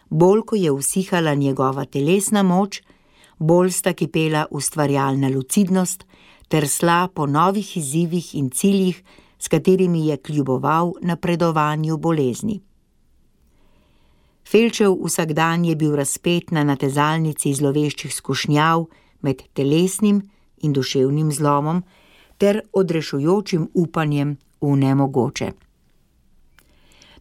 Bolj 0.09 0.41
ko 0.49 0.57
je 0.57 0.71
usihala 0.73 1.35
njegova 1.37 1.85
telesna 1.85 2.41
moč, 2.43 2.79
bolj 3.37 3.69
sta 3.77 3.93
kipela 3.93 4.47
ustvarjalna 4.49 5.29
lucidnost 5.29 6.07
ter 6.49 6.67
sla 6.67 7.11
po 7.13 7.29
novih 7.29 7.77
izzivih 7.77 8.33
in 8.41 8.49
ciljih, 8.49 9.03
s 9.37 9.47
katerimi 9.47 10.07
je 10.07 10.17
kljuboval 10.17 10.95
napredovanju 11.01 11.97
bolezni. 11.97 12.59
Felčev 14.43 14.97
vsakdan 15.05 15.65
je 15.65 15.75
bil 15.75 15.95
razpet 15.95 16.51
na 16.51 16.63
natezalnici 16.63 17.53
zloveščih 17.53 18.13
skušnjav 18.13 18.87
med 19.21 19.45
telesnim 19.53 20.23
in 20.57 20.73
duševnim 20.73 21.31
zlomom 21.31 21.83
ter 22.37 22.65
odrešujočim 22.73 23.69
upanjem 23.73 24.39
v 24.61 24.75
nemogoče. 24.77 25.51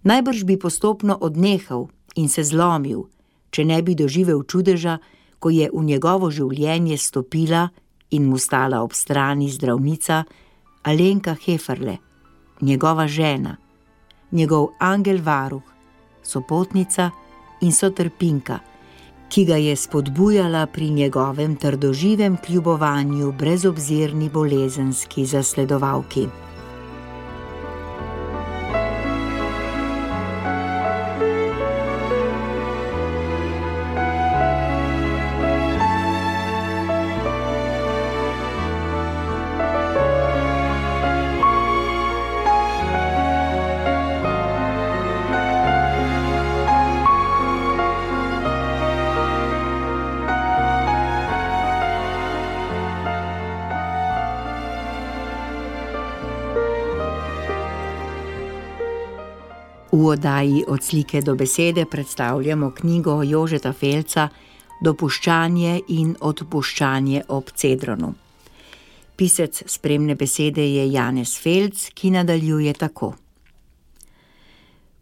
Najbrž 0.02 0.44
bi 0.44 0.56
postopno 0.56 1.18
odnehal 1.20 1.88
in 2.16 2.28
se 2.28 2.44
zlomil, 2.44 3.04
če 3.50 3.64
ne 3.64 3.82
bi 3.82 3.94
doživel 3.94 4.42
čudeža, 4.44 4.98
ko 5.40 5.50
je 5.50 5.70
v 5.72 5.82
njegovo 5.84 6.30
življenje 6.30 6.98
stopila 6.98 7.68
in 8.10 8.28
mu 8.28 8.38
stala 8.38 8.82
ob 8.82 8.92
strani 8.92 9.48
zdravnica 9.48 10.24
Alenka 10.82 11.34
Heferle, 11.34 11.96
njegova 12.60 13.06
žena, 13.08 13.56
njegov 14.32 14.72
angel 14.78 15.20
varuh, 15.24 15.64
sopotnica 16.22 17.10
in 17.60 17.72
sotrpinka, 17.72 18.60
ki 19.30 19.44
ga 19.44 19.56
je 19.56 19.76
spodbujala 19.76 20.66
pri 20.66 20.90
njegovem 20.90 21.56
trdoživem 21.56 22.36
kljubovanju 22.36 23.32
brezobzirni 23.32 24.28
bolezenski 24.28 25.26
zasledovalki. 25.26 26.49
Oddaji 60.20 60.64
Od 60.68 60.82
slike 60.82 61.20
do 61.20 61.34
besede 61.34 61.84
predstavljamo 61.84 62.70
knjigo 62.70 63.22
Jožeta 63.22 63.72
Felca 63.72 64.28
Dopuščanje 64.84 65.80
in 65.88 66.16
odpuščanje 66.20 67.22
ob 67.28 67.48
Cedronu. 67.56 68.12
Pisec 69.16 69.62
spremne 69.66 70.14
besede 70.14 70.60
je 70.60 70.92
Janez 70.92 71.38
Felc, 71.40 71.88
ki 71.94 72.10
nadaljuje 72.10 72.72
tako. 72.72 73.14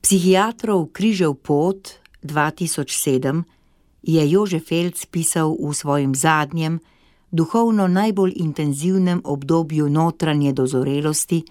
Psihiatrov 0.00 0.86
križev 0.92 1.34
pot 1.34 1.90
2007 2.22 3.42
je 4.02 4.30
Jože 4.30 4.60
Felc 4.60 5.06
pisal 5.06 5.56
v 5.58 5.74
svojem 5.74 6.14
zadnjem, 6.14 6.78
duhovno 7.30 7.88
najbolj 7.88 8.32
intenzivnem 8.36 9.20
obdobju 9.24 9.88
notranje 9.88 10.52
dozorelosti, 10.52 11.42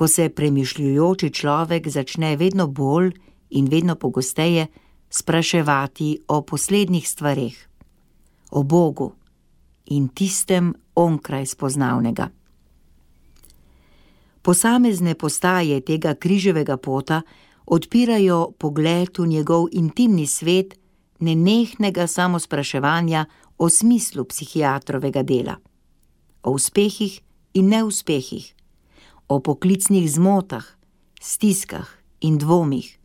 ko 0.00 0.08
se 0.08 0.28
premišljujoči 0.28 1.28
človek 1.30 1.88
začne 1.88 2.36
vedno 2.36 2.66
bolj 2.66 3.10
in 3.50 3.66
vedno 3.68 3.94
pogosteje 4.00 4.66
spraševati 5.10 6.18
o 6.28 6.40
poslednjih 6.42 7.08
stvareh, 7.08 7.56
o 8.50 8.62
Bogu 8.62 9.12
in 9.86 10.08
tistem 10.08 10.72
onkraj 10.94 11.46
spoznavnega. 11.46 12.28
Posamezne 14.42 15.14
postaje 15.14 15.80
tega 15.80 16.14
križevega 16.14 16.76
pota 16.76 17.20
odpirajo 17.66 18.54
pogled 18.58 19.18
v 19.18 19.26
njegov 19.26 19.68
intimni 19.72 20.26
svet 20.26 20.78
nenehnega 21.18 22.06
samospraševanja 22.06 23.26
o 23.58 23.68
smislu 23.68 24.24
psihiatrovega 24.24 25.22
dela, 25.22 25.58
o 26.42 26.56
uspehih 26.56 27.20
in 27.52 27.68
neuspehih, 27.68 28.59
o 29.30 29.38
poklicnih 29.38 30.10
zmotah, 30.10 30.64
stiskah 31.22 31.86
in 32.20 32.38
dvomih. 32.38 32.98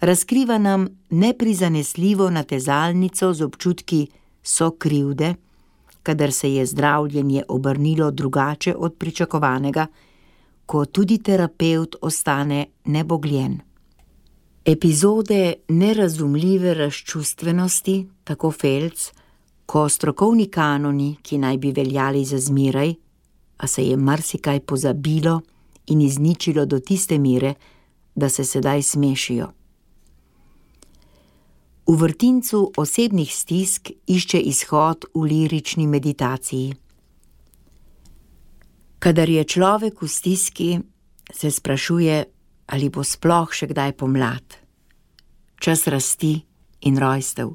Razkriva 0.00 0.58
nam 0.58 0.88
neprizanesljivo 1.10 2.30
natezalnico 2.30 3.32
z 3.34 3.42
občutki 3.42 4.06
so 4.42 4.70
krivde, 4.70 5.34
kadar 6.02 6.32
se 6.32 6.52
je 6.54 6.66
zdravljenje 6.66 7.44
obrnilo 7.48 8.10
drugače 8.10 8.74
od 8.74 8.94
pričakovanega, 8.98 9.86
ko 10.66 10.84
tudi 10.84 11.18
terapeut 11.18 11.96
ostane 12.00 12.66
nebogljen. 12.84 13.60
Epizode 14.64 15.54
nerazumljive 15.68 16.74
razčustvenosti, 16.74 18.06
tako 18.24 18.50
Felc, 18.50 19.12
ko 19.66 19.88
strokovni 19.88 20.50
kanoni, 20.50 21.16
ki 21.22 21.38
naj 21.38 21.58
bi 21.58 21.72
veljali 21.72 22.24
za 22.24 22.38
zmeraj, 22.38 22.94
a 23.56 23.66
se 23.66 23.84
je 23.86 23.96
marsikaj 23.96 24.60
pozabilo 24.60 25.40
in 25.86 26.00
izničilo 26.00 26.66
do 26.66 26.80
tiste 26.80 27.18
mere, 27.18 27.54
da 28.14 28.28
se 28.28 28.44
sedaj 28.44 28.82
smešijo. 28.82 29.52
V 31.86 31.94
vrtincu 31.94 32.72
osebnih 32.76 33.34
stisk 33.34 33.90
išče 34.06 34.40
izhod 34.40 35.04
v 35.14 35.22
lirični 35.22 35.86
meditaciji. 35.86 36.74
Kadar 38.98 39.28
je 39.28 39.44
človek 39.44 40.02
v 40.02 40.08
stiski, 40.08 40.78
se 41.32 41.50
sprašuje, 41.50 42.24
ali 42.66 42.88
bo 42.90 43.04
sploh 43.04 43.52
še 43.54 43.68
kdaj 43.70 43.92
pomlad, 44.00 44.56
čas 45.62 45.86
rasti 45.86 46.40
in 46.90 46.98
rojstev. 46.98 47.54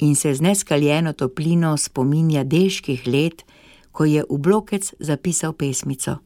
In 0.00 0.16
se 0.16 0.34
z 0.34 0.40
neskaljeno 0.40 1.12
toplino 1.12 1.76
spominja 1.76 2.44
deških 2.44 3.06
let, 3.06 3.44
ko 3.96 4.04
je 4.04 4.20
v 4.28 4.36
blokec 4.36 4.92
zapisal 5.00 5.56
pesmico. 5.56 6.18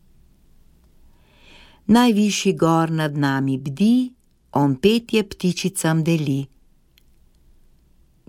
Najvišji 1.87 2.53
gor 2.59 2.91
nad 2.91 3.15
nami 3.15 3.59
bdi, 3.59 4.11
on 4.59 4.75
petje 4.75 5.23
ptičicam 5.23 6.03
deli. 6.05 6.47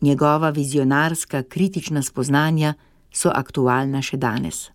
Njegova 0.02 0.50
vizionarska 0.50 1.44
kritična 1.44 2.02
spoznanja 2.02 2.74
so 3.14 3.34
aktualna 3.34 4.02
še 4.02 4.18
danes. 4.18 4.70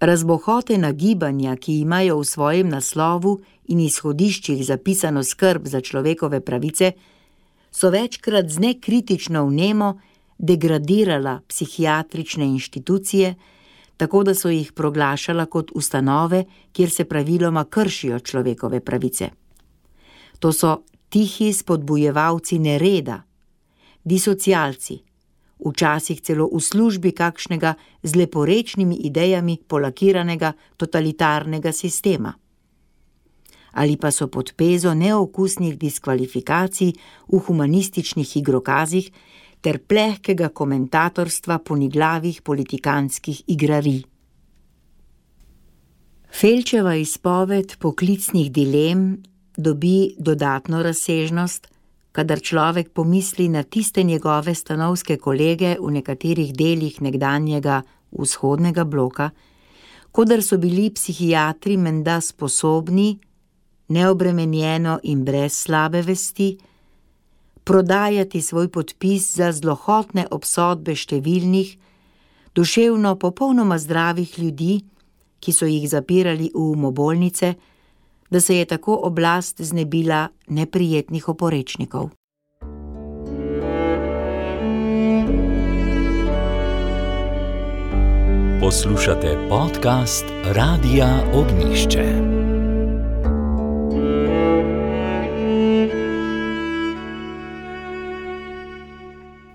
Razbohotena 0.00 0.92
gibanja, 0.92 1.56
ki 1.56 1.80
imajo 1.80 2.20
v 2.20 2.28
svojem 2.28 2.68
naslovu 2.68 3.38
in 3.72 3.80
izhodiščih 3.80 4.60
zapisano 4.64 5.24
skrb 5.24 5.68
za 5.68 5.80
človekove 5.80 6.40
pravice, 6.40 6.92
so 7.72 7.90
večkrat 7.90 8.48
z 8.48 8.58
nekritično 8.58 9.44
vnemo 9.48 9.94
degradirala 10.40 11.40
psihiatrične 11.48 12.44
inštitucije, 12.44 13.34
tako 13.96 14.22
da 14.24 14.34
so 14.34 14.48
jih 14.48 14.72
proglašala 14.72 15.46
kot 15.46 15.70
ustanove, 15.74 16.44
kjer 16.72 16.90
se 16.90 17.04
praviloma 17.04 17.64
kršijo 17.64 18.18
človekove 18.18 18.80
pravice. 18.80 19.28
To 20.38 20.52
so 20.52 20.76
tihi 21.08 21.52
spodbujevalci 21.52 22.58
nereda, 22.58 23.22
disocialci, 24.04 25.02
včasih 25.66 26.20
celo 26.20 26.48
v 26.48 26.60
službi 26.60 27.12
kakšnega 27.12 27.74
z 28.02 28.16
leporečnimi 28.16 28.96
idejami 29.04 29.58
polakiranega 29.68 30.52
totalitarnega 30.76 31.72
sistema. 31.72 32.32
Ali 33.72 33.96
pa 33.96 34.10
so 34.10 34.26
pod 34.26 34.54
pezo 34.56 34.94
neokusnih 34.94 35.76
diskvalifikacij 35.78 36.92
v 37.28 37.38
humanističnih 37.38 38.36
igrokazih 38.36 39.12
ter 39.60 39.78
plehkega 39.78 40.48
komentatorstva 40.48 41.58
poniglavih 41.58 42.42
politikanskih 42.42 43.42
igrarij. 43.46 44.02
Felčeva 46.30 46.94
izpoved 46.94 47.76
poklicnih 47.78 48.52
dilem 48.52 49.22
dobi 49.56 50.14
dodatno 50.18 50.82
razsežnost, 50.82 51.66
kadar 52.12 52.40
človek 52.40 52.92
pomisli 52.92 53.48
na 53.48 53.62
tiste 53.62 54.02
njegove 54.02 54.54
stanovske 54.54 55.16
kolege 55.16 55.76
v 55.80 55.90
nekaterih 55.90 56.54
delih 56.54 57.02
nekdanjega 57.02 57.82
vzhodnega 58.10 58.84
bloka, 58.84 59.30
kodar 60.12 60.42
so 60.42 60.58
bili 60.58 60.90
psihiatri 60.90 61.76
menda 61.76 62.20
sposobni, 62.20 63.18
neobremenjeno 63.88 64.98
in 65.02 65.24
brez 65.24 65.52
slabe 65.52 66.02
vesti, 66.02 66.56
prodajati 67.64 68.42
svoj 68.42 68.68
podpis 68.68 69.34
za 69.36 69.52
zlohotne 69.52 70.26
obsodbe 70.30 70.94
številnih, 70.94 71.76
duševno 72.54 73.16
popolnoma 73.16 73.78
zdravih 73.78 74.38
ljudi, 74.38 74.80
ki 75.40 75.52
so 75.52 75.66
jih 75.66 75.88
zapirali 75.88 76.50
v 76.54 76.64
umobolnice, 76.74 77.54
da 78.30 78.40
se 78.40 78.56
je 78.56 78.64
tako 78.64 79.00
oblast 79.08 79.62
znebila 79.62 80.28
neprijetnih 80.48 81.28
oporečnikov. 81.28 82.10
Poslušate 88.60 89.48
podcast 89.48 90.24
Radia 90.44 91.08
Ognišče. 91.34 92.39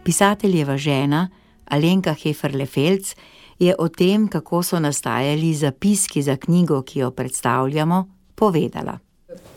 Pisateljeva 0.05 0.77
žena 0.77 1.29
Alenka 1.65 2.13
Heferle-Felc 2.13 3.15
je 3.59 3.75
o 3.79 3.87
tem, 3.89 4.27
kako 4.27 4.63
so 4.63 4.79
nastajali 4.79 5.53
zapiski 5.53 6.21
za 6.21 6.35
knjigo, 6.37 6.81
ki 6.81 6.99
jo 6.99 7.11
predstavljamo, 7.11 8.05
povedala. 8.35 8.99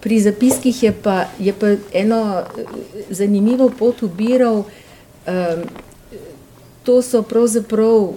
Pri 0.00 0.20
zapiskih 0.20 0.82
je 0.82 0.92
pa, 1.02 1.26
je 1.38 1.52
pa 1.52 1.74
eno 1.92 2.40
eh, 2.40 2.64
zanimivo 3.10 3.68
pot 3.78 4.02
ubiral. 4.02 4.64
Um, 5.28 5.62
to 6.82 7.02
so 7.02 7.22
pravzaprav 7.22 7.96
uh, 7.96 8.14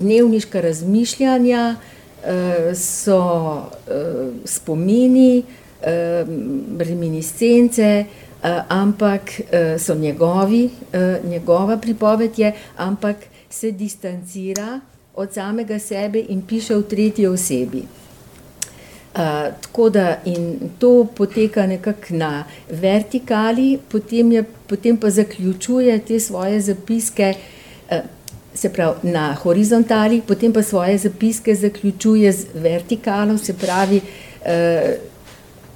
dnevniška 0.00 0.60
razmišljanja, 0.60 1.76
uh, 1.76 2.74
so 2.74 3.20
spomini, 4.44 5.42
uh, 5.42 5.86
reminiscence, 6.78 8.04
ampak 8.68 9.22
uh, 9.40 9.80
so 9.80 9.94
njegovi, 9.94 10.64
uh, 10.64 11.30
njegova 11.30 11.76
pripoved 11.76 12.38
je, 12.38 12.52
ampak 12.76 13.16
se 13.50 13.70
distancira 13.70 14.80
od 15.14 15.32
samega 15.32 15.78
sebe 15.78 16.24
in 16.28 16.42
piše 16.42 16.74
v 16.74 16.82
tretji 16.82 17.26
osebi. 17.26 17.82
Uh, 19.14 19.20
tako 19.60 19.90
da 19.90 20.20
in 20.24 20.70
to 20.78 21.06
poteka 21.16 21.66
nekako 21.66 22.14
na 22.14 22.44
vertikali, 22.70 23.78
potem, 23.88 24.32
je, 24.32 24.44
potem 24.66 24.96
pa 24.96 25.10
zaključuje 25.10 25.98
te 25.98 26.20
svoje 26.20 26.60
zapiske, 26.60 27.34
uh, 27.90 27.98
se 28.54 28.72
pravi 28.72 29.10
na 29.10 29.34
horizontali, 29.34 30.22
potem 30.26 30.52
pa 30.52 30.62
svoje 30.62 30.98
zapiske 30.98 31.54
zaključuje 31.54 32.32
z 32.32 32.46
vertikalo, 32.54 33.38
se 33.38 33.54
pravi 33.54 34.00
uh, 34.00 35.09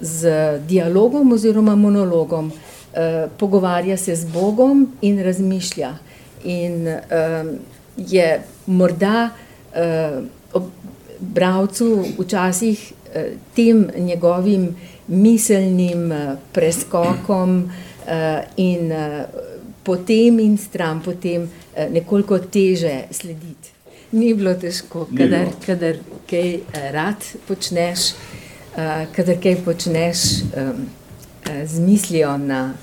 z 0.04 0.28
dialogom 0.68 1.32
oziroma 1.32 1.74
monologom. 1.74 2.52
Uh, 2.52 3.30
pogovarja 3.40 3.96
se 3.96 4.14
z 4.16 4.28
Bogom 4.30 4.86
in 5.02 5.18
razmišlja. 5.24 5.96
In 6.44 6.86
uh, 6.86 7.48
je 7.96 8.28
morda 8.66 9.30
uh, 9.32 10.62
bralcu 11.18 12.04
včasih 12.18 12.92
tem 13.54 13.86
njegovim 13.96 14.74
miselnim 15.06 16.12
eh, 16.12 16.36
preskokom 16.52 17.70
eh, 18.06 18.44
in 18.56 18.92
eh, 18.92 19.24
potem 19.82 20.38
in 20.38 20.58
stran 20.58 21.00
potem 21.02 21.50
nekoliko 21.90 22.38
teže 22.38 23.04
slediti. 23.10 23.70
Ni 24.12 24.34
bilo 24.34 24.54
težko, 24.54 25.08
kadar, 25.18 25.50
kadar 25.66 25.98
kaj 26.30 26.54
rad 26.94 27.26
počneš, 27.48 28.14
kadar 29.14 29.36
kaj 29.42 29.56
počneš 29.64 30.22
z 31.64 31.80
mislijo 31.80 32.36
na 32.38 32.74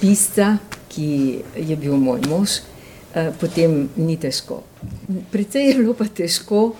pisca, 0.00 0.56
ki 0.88 1.42
je 1.56 1.76
bil 1.76 1.96
moj 1.96 2.20
mož, 2.28 2.60
potem 3.40 3.88
ni 3.96 4.18
težko. 4.20 4.62
Predvsej 5.32 5.68
je 5.70 5.74
bilo 5.80 5.94
pa 5.96 6.08
težko, 6.08 6.74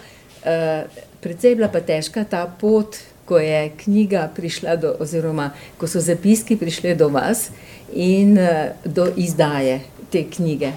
Predvsej 1.21 1.51
je 1.51 1.57
bila 1.57 1.69
pa 1.69 1.81
težka 1.81 2.25
ta 2.25 2.47
pot, 2.47 2.97
ko 3.27 3.38
je 3.38 3.73
knjiga 3.77 4.31
prišla, 4.37 4.77
do, 4.77 4.95
oziroma 5.03 5.51
ko 5.77 5.87
so 5.91 6.01
zapiski 6.01 6.57
prišli 6.57 6.95
do 6.95 7.09
vas 7.12 7.51
in 7.93 8.38
uh, 8.38 8.71
do 8.85 9.09
izdaje 9.17 9.81
te 10.12 10.25
knjige. 10.31 10.73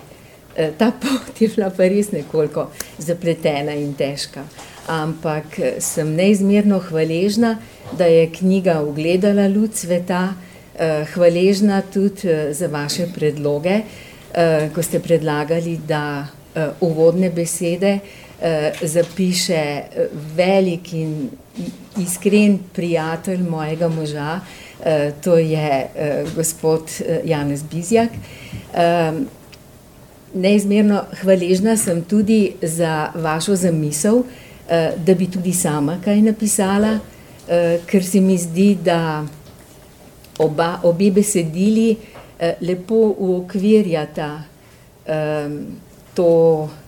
Uh, 0.57 0.73
ta 0.77 0.91
pot 1.01 1.41
je 1.41 1.47
bila 1.55 1.69
pa 1.69 1.87
res 1.87 2.11
nekoliko 2.11 2.71
zapletena 2.97 3.77
in 3.77 3.93
težka. 3.93 4.43
Ampak 4.87 5.59
sem 5.79 6.15
neizmerno 6.15 6.79
hvaležna, 6.79 7.57
da 7.97 8.05
je 8.05 8.29
knjiga 8.31 8.81
ugledala 8.81 9.47
luč 9.47 9.83
sveta, 9.85 10.33
hvaležna 11.13 11.81
tudi 11.93 12.27
za 12.51 12.67
vaše 12.67 13.07
predloge, 13.15 13.81
ko 14.75 14.83
ste 14.83 14.99
predlagali, 14.99 15.77
da 15.87 16.27
uvodne 16.81 17.29
besede 17.29 17.99
zapiše 18.81 19.81
velik 20.35 20.93
in 20.93 21.29
iskren 22.01 22.59
prijatelj 22.73 23.43
mojega 23.43 23.89
moža, 23.89 24.39
to 25.23 25.37
je 25.37 25.87
gospod 26.35 26.89
Janez 27.23 27.63
Bizjak. 27.63 28.09
Neizmerno 30.33 31.03
hvaležna 31.21 31.77
sem 31.77 32.01
tudi 32.01 32.53
za 32.61 33.11
vašo 33.15 33.55
zamisel, 33.55 34.23
da 35.05 35.13
bi 35.17 35.27
tudi 35.31 35.53
sama 35.53 35.97
kaj 36.03 36.21
napisala, 36.21 36.99
ker 37.87 38.03
se 38.03 38.21
mi 38.21 38.37
zdi, 38.37 38.75
da 38.83 39.25
oba, 40.39 40.79
obe 40.83 41.11
besedili 41.11 41.95
lepo 42.61 43.01
uokvirjata 43.17 44.29
to, 46.13 46.31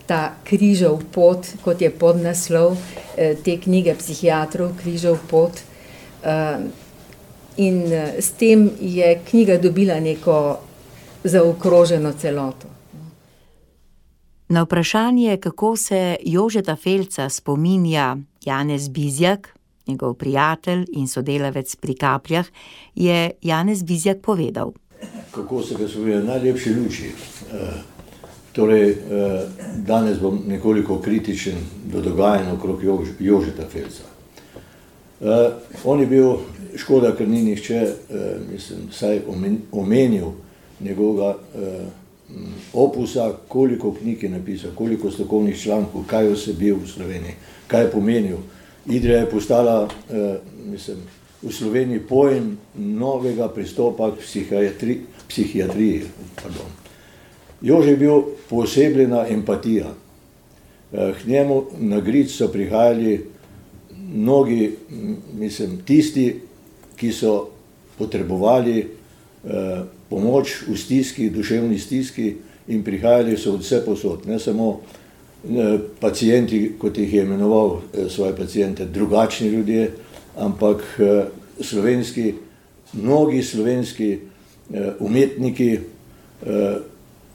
ta 0.05 0.33
križev 0.43 0.99
pot, 1.12 1.47
kot 1.63 1.81
je 1.81 1.89
podnaslov 1.89 2.77
te 3.15 3.57
knjige 3.63 3.95
Psihiatrov 3.99 4.73
križev 4.81 5.17
pot. 5.29 5.63
In 7.57 7.79
s 8.19 8.33
tem 8.39 8.69
je 8.81 9.15
knjiga 9.29 9.57
dobila 9.62 9.99
neko 9.99 10.38
zaokroženo 11.23 12.13
celoto. 12.19 12.72
Na 14.49 14.63
vprašanje, 14.63 15.38
kako 15.38 15.75
se 15.75 16.15
Jožeta 16.23 16.75
Felca 16.75 17.29
spominja 17.29 18.17
Janez 18.45 18.89
Bizjak, 18.89 19.58
njegov 19.88 20.13
prijatelj 20.13 20.86
in 20.91 21.08
sodelavec 21.08 21.75
pri 21.75 21.95
Kapljah, 21.95 22.45
je 22.95 23.32
Janez 23.41 23.84
Bizjak 23.84 24.21
povedal. 24.21 24.71
Kako 25.32 25.63
se 25.63 25.75
ga 25.79 25.88
spominja? 25.88 26.23
Najlepši 26.23 26.75
luči. 26.75 27.12
Torej, 28.51 28.97
danes 29.77 30.19
bom 30.19 30.41
nekoliko 30.47 30.99
kritičen 30.99 31.56
do 31.86 32.01
dogajanja 32.01 32.53
okrog 32.53 32.84
Jožeta 33.19 33.63
Felca. 33.69 34.03
On 35.84 35.99
je 35.99 36.08
bil, 36.08 36.36
škoda, 36.75 37.15
ker 37.15 37.27
ni 37.27 37.43
nihče, 37.43 37.93
mislim, 38.51 38.79
vsaj 38.91 39.21
omenil 39.71 40.32
njegovega 40.79 41.38
opusa, 42.73 43.33
koliko 43.47 43.93
knjig 43.93 44.23
je 44.23 44.29
napisal, 44.29 44.71
koliko 44.75 45.12
strokovnih 45.12 45.62
člankov, 45.62 46.03
kaj 46.07 46.25
je 46.25 46.53
bil 46.59 46.75
v 46.75 46.88
Sloveniji, 46.88 47.36
kaj 47.67 47.81
je 47.83 47.91
pomenil. 47.91 48.38
Idrija 48.89 49.19
je 49.19 49.29
postala, 49.29 49.89
mislim, 50.65 50.97
v 51.41 51.51
Sloveniji 51.51 51.99
pojem 51.99 52.57
novega 52.75 53.47
pristopa 53.47 54.12
k 54.12 54.19
psihiatriji, 55.27 56.01
pardon. 56.36 56.71
Jože 57.62 57.89
je 57.89 57.97
bil 57.97 58.21
poosebljena 58.49 59.27
empatija. 59.29 59.93
K 60.91 61.27
njemu 61.27 61.63
na 61.79 61.99
grič 61.99 62.36
so 62.36 62.47
prihajali 62.47 63.25
mnogi, 64.13 64.75
mislim, 65.33 65.77
tisti, 65.86 66.41
ki 66.95 67.12
so 67.12 67.49
potrebovali 67.97 68.89
pomoč 70.13 70.67
v 70.69 70.78
stiski, 70.78 71.32
duševni 71.34 71.80
stiski, 71.82 72.36
in 72.67 72.84
prihajali 72.84 73.38
so 73.38 73.58
od 73.58 73.65
vsepovsod, 73.65 74.28
ne 74.30 74.38
samo 74.39 74.82
pacienti, 75.99 76.76
kot 76.80 76.97
jih 76.97 77.13
je 77.13 77.23
imenoval 77.23 77.82
svoje 78.10 78.36
paciente, 78.36 78.86
drugačni 78.86 79.47
ljudje, 79.47 79.89
ampak 80.38 80.84
slovenski, 81.60 82.34
mnogi 82.93 83.41
slovenski 83.43 84.17
umetniki, 84.99 85.80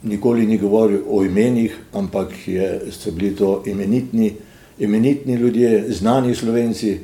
nikoli 0.03 0.47
ni 0.47 0.59
govoril 0.59 1.03
o 1.09 1.25
imenih, 1.25 1.77
ampak 1.93 2.33
je, 2.47 2.81
so 2.91 3.11
bili 3.11 3.37
to 3.37 3.63
imenitni, 3.67 4.33
imenitni 4.79 5.35
ljudje, 5.35 5.85
znani 5.93 6.35
Slovenci, 6.35 6.99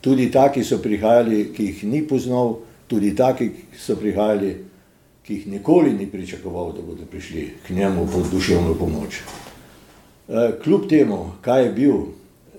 tudi 0.00 0.30
taki 0.30 0.64
so 0.64 0.78
prihajali, 0.78 1.52
ki 1.56 1.64
jih 1.64 1.84
ni 1.84 2.02
poznal, 2.08 2.58
tudi 2.86 3.14
taki 3.16 3.50
so 3.78 3.96
prihajali, 3.96 4.56
ki 5.24 5.34
jih 5.34 5.46
nikoli 5.46 5.92
ni 5.92 6.06
pričakoval, 6.06 6.72
da 6.72 6.82
bodo 6.82 7.06
prišli 7.10 7.50
k 7.66 7.70
njemu 7.70 8.06
po 8.12 8.20
duševno 8.32 8.74
pomoč. 8.74 9.22
Kljub 10.62 10.88
temu, 10.88 11.32
kaj 11.40 11.64
je 11.64 11.72
bil, 11.72 11.94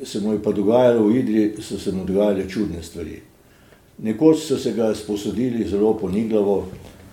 se 0.03 0.19
mu 0.19 0.33
je 0.33 0.43
pa 0.43 0.51
dogajalo 0.51 1.07
v 1.07 1.19
Idriji, 1.19 1.61
so 1.61 1.79
se 1.79 1.91
mu 1.91 2.05
dogajale 2.05 2.49
čudne 2.49 2.83
stvari. 2.83 3.21
Nekoč 3.97 4.47
so 4.47 4.57
se 4.57 4.73
ga 4.73 4.95
sposodili 4.95 5.67
zelo 5.67 5.93
poniglavo 5.97 6.67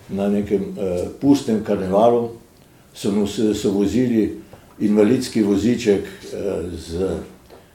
na 0.08 0.28
nekem 0.28 0.74
pustem 1.20 1.62
karnevalu, 1.64 2.30
so 2.94 3.12
mu 3.12 3.26
so 3.26 3.70
vozili 3.70 4.38
invalidski 4.80 5.42
voziček 5.42 6.08
z 6.76 7.18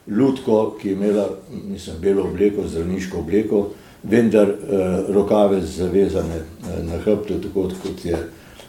lutko, 0.08 0.76
ki 0.80 0.88
je 0.88 0.94
imela, 0.94 1.28
mislim, 1.68 1.96
belo 2.00 2.24
obleko, 2.24 2.68
zdravniško 2.68 3.18
obleko, 3.18 3.68
vendar 4.02 4.54
rokave 5.08 5.60
zavezane 5.60 6.42
na 6.82 6.98
hrbtu, 6.98 7.40
tako 7.42 7.68
kot 7.82 8.04
je, 8.04 8.16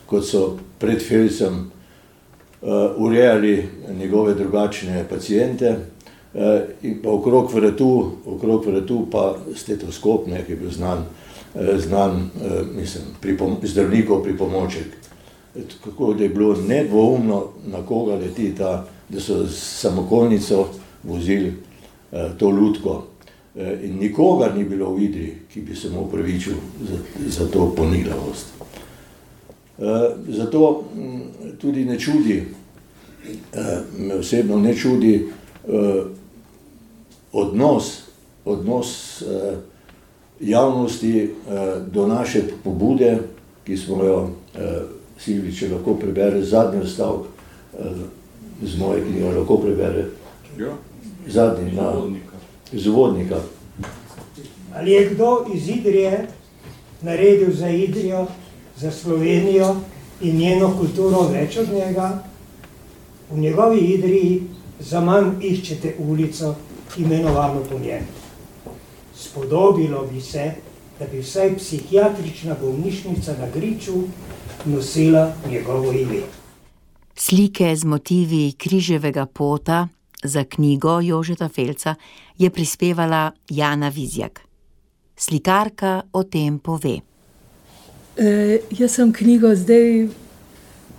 kot 0.05 0.25
so 0.25 0.57
pred 0.79 1.01
Felcem 1.01 1.71
urejali 2.97 3.67
njegove 3.99 4.33
drugačne 4.33 5.05
paciente. 5.09 5.75
In 6.81 6.99
pa 7.03 7.09
okrog 7.09 7.53
vratu, 7.53 8.11
okrog 8.25 8.65
vratu 8.65 9.07
pa 9.11 9.35
stetoskop, 9.55 10.27
ne, 10.27 10.43
ki 10.45 10.51
je 10.51 10.55
bil 10.55 10.69
znan, 10.71 11.05
znan, 11.77 12.29
mislim, 12.75 13.03
zdravnikov 13.63 14.23
pripomoček. 14.23 14.85
Tako 15.83 16.13
da 16.13 16.23
je 16.23 16.29
bilo 16.29 16.55
nedvoumno, 16.67 17.43
na 17.65 17.85
koga 17.85 18.15
leti 18.15 18.55
ta, 18.55 18.85
da 19.09 19.19
so 19.19 19.47
samokolnico 19.47 20.67
vozili 21.03 21.53
to 22.37 22.49
lutko. 22.49 23.08
In 23.59 23.97
nikogar 23.99 24.55
ni 24.57 24.63
bilo 24.63 24.93
v 24.95 25.03
Idriji, 25.03 25.33
ki 25.53 25.61
bi 25.61 25.75
se 25.75 25.89
mu 25.89 26.05
opravičil 26.05 26.53
za, 26.89 26.97
za 27.27 27.47
to 27.51 27.73
poniglavost. 27.75 28.53
Zato 30.27 30.83
tudi 31.57 31.85
ne 31.85 31.99
čudi, 31.99 32.45
me 33.97 34.15
osebno 34.15 34.59
ne 34.59 34.75
čudi 34.75 35.27
odnos, 37.31 38.01
odnos 38.45 39.23
javnosti 40.39 41.29
do 41.91 42.07
naše 42.07 42.43
pobude, 42.63 43.17
ki 43.67 43.77
smo 43.77 44.03
jo, 44.03 44.29
Silvi, 45.19 45.51
če 45.51 45.67
lahko 45.73 45.97
prebereš 45.99 46.45
zadnji 46.53 46.87
stavek 46.87 47.27
iz 48.63 48.77
moje 48.79 49.03
knjige, 49.03 49.33
lahko 49.35 49.57
prebere? 49.57 50.05
Zadnji, 51.27 51.75
ja. 51.75 51.91
Iz 52.73 52.87
uvodnika. 52.87 53.41
Ali 54.75 54.91
je 54.91 55.09
kdo 55.09 55.45
iz 55.53 55.69
Idrije 55.69 56.27
naredil 57.01 57.53
za 57.53 57.69
Idrijo, 57.69 58.27
za 58.77 58.91
Slovenijo 58.91 59.75
in 60.21 60.37
njeno 60.37 60.73
kulturo 60.77 61.21
več 61.31 61.57
od 61.57 61.73
njega? 61.73 62.23
V 63.31 63.37
njegovi 63.39 63.79
Idriji 63.79 64.41
zaman 64.79 65.35
iščete 65.41 65.95
ulico, 65.99 66.55
imenovano 66.97 67.63
po 67.69 67.79
njem. 67.79 68.07
Spodobilo 69.15 70.05
bi 70.13 70.21
se, 70.21 70.51
da 70.99 71.05
bi 71.07 71.19
vsaj 71.19 71.55
psihiatrična 71.57 72.55
bolnišnica 72.61 73.35
na 73.39 73.47
Griču 73.53 74.03
nosila 74.65 75.33
njegovo 75.49 75.91
ime. 75.91 76.21
Slike 77.15 77.75
z 77.75 77.85
motivi 77.85 78.51
križevega 78.57 79.25
pota 79.25 79.87
za 80.23 80.43
knjigo 80.43 80.99
Jožeta 81.01 81.49
Felca 81.49 81.95
je 82.37 82.49
prispevala 82.49 83.31
Jana 83.49 83.89
Vizjak. 83.89 84.41
Slikarka 85.17 86.01
o 86.13 86.23
tem 86.23 86.59
pove. 86.59 86.99
jaz 88.71 88.91
sem 88.91 89.13
knjigo 89.13 89.55
zdaj 89.55 90.07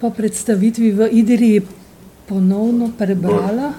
po 0.00 0.10
predstavitvi 0.10 0.92
v 0.92 1.08
Idriji 1.12 1.62
ponovno 2.28 2.92
prebrala. 2.98 3.72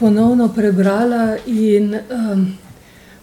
Ponovno 0.00 0.48
prebrala 0.48 1.36
in 1.46 1.98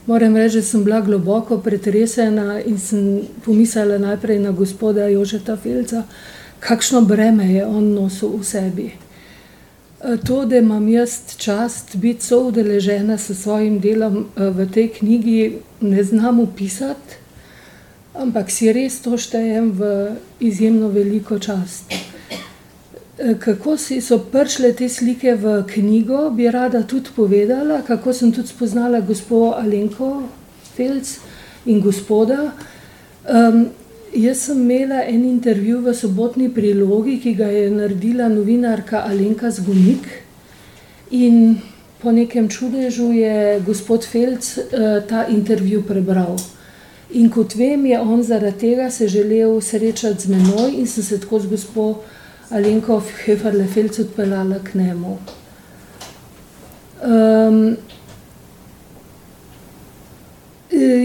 moram 0.06 0.36
reči, 0.36 0.56
da 0.56 0.64
sem 0.64 0.84
bila 0.84 1.02
globoko 1.02 1.58
pretresena 1.58 2.62
in 2.62 2.80
sem 2.80 3.22
pomislila 3.46 3.98
najprej 3.98 4.40
na 4.40 4.52
gospoda 4.52 5.08
Jožeta 5.08 5.58
Felca, 5.58 6.04
kakšno 6.62 7.02
breme 7.02 7.50
je 7.54 7.66
on 7.66 7.94
nosil 7.94 8.38
v 8.38 8.46
sebi. 8.46 8.92
To, 10.26 10.46
da 10.46 10.58
imam 10.58 10.88
jaz 10.90 11.36
čast 11.38 11.96
biti 11.96 12.26
soudeležena 12.26 13.18
s 13.18 13.36
svojim 13.38 13.80
delom 13.80 14.30
v 14.36 14.66
tej 14.74 14.88
knjigi, 14.98 15.60
ne 15.82 16.04
znam 16.04 16.40
opisati, 16.40 17.20
ampak 18.14 18.50
si 18.50 18.72
res 18.74 19.02
to 19.02 19.18
štejem 19.18 19.74
v 19.78 19.92
izjemno 20.40 20.90
veliko 20.90 21.40
čast. 21.40 21.94
kako 23.40 23.78
si 23.78 24.02
so 24.02 24.18
prišle 24.20 24.74
te 24.74 24.90
slike 24.90 25.36
v 25.36 25.64
knjigo, 25.68 26.30
bi 26.30 26.52
rada 26.52 26.84
tudi 26.84 27.10
povedala, 27.16 27.82
kako 27.82 28.14
sem 28.14 28.32
tudi 28.32 28.48
spoznala 28.48 29.00
gospod 29.00 29.54
Alenko 29.58 30.24
Felc 30.76 31.20
in 31.66 31.82
gospoda. 31.82 32.52
Um, 33.30 33.70
jaz 34.14 34.38
sem 34.38 34.62
imela 34.62 35.04
en 35.04 35.26
intervju 35.26 35.82
v 35.82 35.94
sobotni 35.94 36.50
prilogi, 36.54 37.20
ki 37.20 37.34
ga 37.36 37.48
je 37.48 37.70
naredila 37.72 38.30
novinarka 38.30 39.04
Alenka 39.08 39.52
Zgonik. 39.52 40.08
In 41.12 41.60
po 42.02 42.12
nekem 42.12 42.50
čudežu 42.50 43.12
je 43.14 43.60
gospod 43.66 44.06
Felc 44.06 44.58
uh, 44.58 45.04
ta 45.08 45.28
intervju 45.28 45.84
prebral. 45.88 46.40
In 47.12 47.30
kot 47.30 47.56
vem, 47.56 47.86
je 47.86 48.00
on 48.00 48.24
zaradi 48.24 48.58
tega 48.60 48.90
se 48.90 49.08
želel 49.08 49.62
srečati 49.62 50.22
z 50.22 50.28
menoj 50.28 50.72
in 50.80 50.88
sem 50.88 51.04
se 51.04 51.20
tako 51.20 51.40
z 51.40 51.48
gospodom 51.52 51.96
Alenko 52.52 53.02
Heferle 53.26 53.68
Felc 53.68 54.00
odpeljala 54.00 54.60
k 54.64 54.76
njemu. 54.76 55.18
Um, 57.02 57.78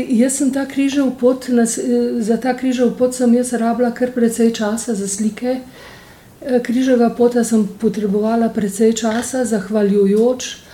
jaz 0.08 0.38
sem 0.38 0.52
ta 0.52 0.66
križev 0.66 1.10
pot, 1.20 1.48
nas, 1.48 1.78
za 2.18 2.36
ta 2.36 2.54
križev 2.56 2.94
pot 2.98 3.14
sem 3.14 3.34
jaz 3.34 3.52
rabila 3.52 3.92
kar 3.94 4.12
precej 4.14 4.52
časa 4.56 4.94
za 4.94 5.08
slike. 5.08 5.60
Križeva 6.62 7.08
pota 7.10 7.42
sem 7.44 7.64
potrebovala 7.80 8.48
precej 8.54 8.92
časa, 8.92 9.44
zahvaljujoč 9.44 10.66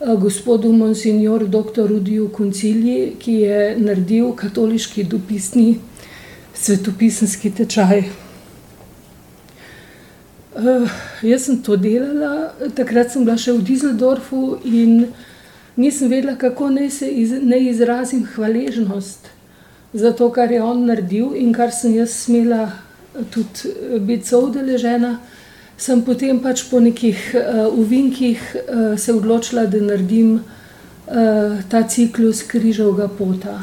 gospodu 0.00 0.72
Monsignor 0.72 1.44
dr. 1.48 1.86
Rudiju 1.86 2.28
Koncilji, 2.32 3.16
ki 3.18 3.32
je 3.32 3.76
naredil 3.78 4.32
katoliški 4.32 5.04
dopisni 5.04 5.78
svetopisanski 6.54 7.50
tečaj. 7.50 8.04
Uh, 10.54 10.88
jaz 11.22 11.44
sem 11.46 11.60
to 11.62 11.76
delala, 11.76 12.52
takrat 12.74 13.12
sem 13.12 13.24
bila 13.24 13.36
še 13.38 13.52
v 13.54 13.64
Düsseldorfu 13.64 14.56
in 14.64 15.12
nisem 15.80 16.10
vedela, 16.10 16.36
kako 16.36 16.70
naj 16.70 16.90
se 16.90 17.08
iz, 17.08 17.32
ne 17.42 17.60
izrazim 17.64 18.26
hvaležnost 18.34 19.28
za 19.92 20.12
to, 20.12 20.30
kar 20.32 20.52
je 20.52 20.62
on 20.62 20.84
naredil 20.86 21.34
in 21.34 21.52
kar 21.52 21.72
sem 21.74 21.94
jaz 21.94 22.10
smela 22.10 22.70
tudi 23.30 23.98
biti 23.98 24.28
soudeležena. 24.28 25.18
Sem 25.80 26.02
potem 26.04 26.38
pač 26.44 26.66
po 26.70 26.80
nekih 26.80 27.18
uh, 27.34 27.66
uvinkih 27.72 28.40
uh, 28.54 28.98
se 29.00 29.14
odločila, 29.16 29.64
da 29.66 29.80
naredim 29.80 30.34
uh, 30.36 31.62
ta 31.72 31.82
ciklus 31.88 32.42
križovega 32.46 33.08
pota. 33.08 33.56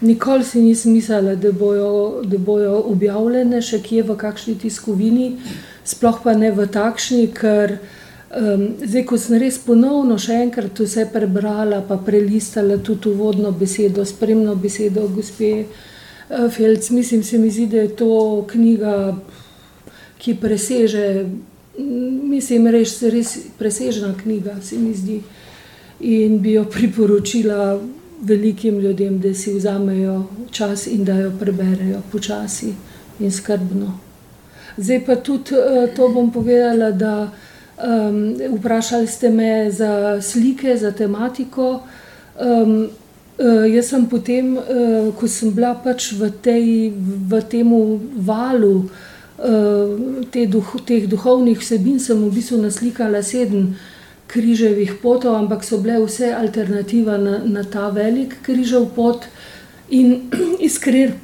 Nikoli 0.00 0.44
si 0.44 0.62
nisem 0.62 0.94
mislila, 0.94 1.34
da 1.34 1.52
bojo, 1.52 2.22
da 2.24 2.38
bojo 2.38 2.78
objavljene 2.94 3.62
še 3.62 3.82
kje 3.82 4.06
v 4.06 4.16
kakšni 4.18 4.54
tiskovini, 4.62 5.28
sploh 5.84 6.22
pa 6.22 6.36
ne 6.38 6.50
v 6.54 6.66
takšni, 6.70 7.26
ker 7.34 7.76
um, 7.76 8.01
zdaj, 8.32 9.02
ko 9.04 9.18
sem 9.20 9.38
res 9.42 9.58
ponovno 9.60 10.18
še 10.18 10.38
enkrat 10.46 10.78
vse 10.80 11.06
prebrala, 11.12 11.82
pa 11.88 11.98
prelistala 12.00 12.78
tudi 12.80 13.10
uvodno 13.12 13.52
besedo, 13.52 14.04
spremno 14.08 14.54
besedo 14.56 15.04
gospe 15.12 15.50
uh, 15.60 15.90
Felc, 16.50 16.90
mislim, 16.90 17.42
mi 17.42 17.50
zdi, 17.50 17.66
da 17.66 17.76
je 17.76 17.96
to 17.96 18.46
knjiga, 18.50 19.16
ki 20.18 20.34
preseže, 20.34 21.26
mislim, 21.78 22.66
res, 22.66 23.02
res 23.02 23.36
presežna 23.58 24.14
knjiga, 24.22 24.56
se 24.62 24.78
mi 24.78 24.94
zdi. 24.94 25.20
In 26.00 26.38
bi 26.42 26.52
jo 26.52 26.64
priporočila 26.64 27.78
velikim 28.22 28.78
ljudem, 28.80 29.20
da 29.20 29.34
si 29.34 29.52
vzamejo 29.54 30.24
čas 30.50 30.86
in 30.86 31.04
da 31.04 31.18
jo 31.18 31.32
preberejo 31.40 32.02
počasi 32.12 32.72
in 33.20 33.30
skrbno. 33.30 33.98
Zdaj 34.76 35.04
pa 35.06 35.16
tudi 35.16 35.54
eh, 35.54 35.92
to 35.96 36.08
bom 36.08 36.32
povedala, 36.32 36.90
da 36.90 37.30
um, 37.82 38.34
vprašali 38.58 39.06
ste 39.06 39.30
me 39.30 39.70
za 39.70 40.22
slike, 40.22 40.76
za 40.76 40.92
tematiko. 40.92 41.82
Um, 42.40 42.90
jaz 43.74 43.88
sem 43.88 44.06
potem, 44.06 44.56
uh, 44.56 45.10
ko 45.18 45.28
sem 45.28 45.50
bila 45.50 45.74
pač 45.74 46.12
v, 46.12 46.30
tej, 46.42 46.92
v 47.28 47.42
tem 47.50 47.72
valu 48.16 48.86
uh, 48.86 50.22
te 50.30 50.46
duh, 50.46 50.76
teh 50.86 51.08
duhovnih 51.08 51.58
vsebin, 51.58 51.98
sem 52.00 52.18
v 52.18 52.30
bistvu 52.30 52.60
naslikala 52.62 53.22
sedem 53.22 53.74
križevih 54.32 54.96
potov, 55.02 55.36
ampak 55.36 55.64
so 55.64 55.80
bile 55.82 56.00
vse 56.00 56.32
alternativa 56.32 57.18
na, 57.18 57.42
na 57.44 57.64
ta 57.64 57.90
velik 57.92 58.40
križev 58.42 58.88
pot. 58.96 59.26
In 59.90 60.30
iskren, 60.68 61.18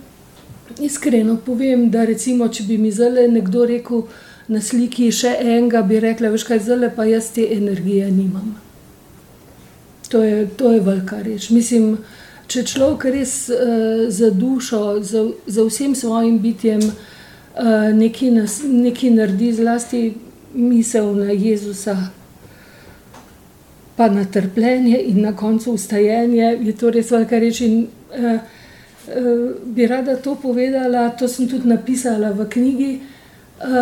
iskreno 0.80 1.38
povem, 1.44 1.88
da 1.90 2.04
recimo, 2.04 2.48
če 2.48 2.66
bi 2.68 2.76
mi 2.78 2.92
zdaj 2.92 3.30
nekdo 3.32 3.64
rekel 3.64 4.08
na 4.48 4.61
sliki 4.64 5.11
še 5.12 5.34
enega, 5.42 5.82
bi 5.84 6.00
rekla, 6.00 6.32
veš 6.32 6.46
kaj, 6.48 6.62
zdaj 6.64 6.90
pa 6.96 7.04
jaz 7.08 7.30
te 7.37 7.44
energije 7.52 8.08
nimam. 8.11 8.56
To 10.08 10.22
je, 10.24 10.46
to 10.56 10.72
je 10.72 10.80
velika 10.80 11.20
reč. 11.20 11.50
Mislim, 11.52 11.98
če 12.48 12.64
človek 12.64 13.11
res 13.12 13.34
uh, 13.52 14.06
za 14.08 14.30
dušo, 14.32 15.02
za, 15.04 15.26
za 15.46 15.66
vsem 15.68 15.92
svojim 15.94 16.38
bitjem 16.40 16.80
uh, 16.80 17.90
nekaj 17.92 19.11
naredi, 19.12 19.52
zlasti 19.52 20.02
misel 20.54 21.12
na 21.18 21.34
Jezusa, 21.37 21.98
pa 23.98 24.08
na 24.08 24.24
trpljenje 24.24 24.96
in 25.11 25.20
na 25.26 25.34
koncu 25.37 25.74
ustajanje, 25.76 26.56
je 26.64 26.72
to 26.72 26.94
res 26.94 27.12
velika 27.12 27.42
reč. 27.44 27.61
In, 27.68 27.84
uh, 28.16 28.40
uh, 28.40 29.44
bi 29.76 29.87
rada 29.87 30.16
to 30.16 30.38
povedala, 30.40 31.11
to 31.20 31.28
sem 31.28 31.50
tudi 31.52 31.68
napisala 31.68 32.32
v 32.32 32.48
knjigi 32.48 32.92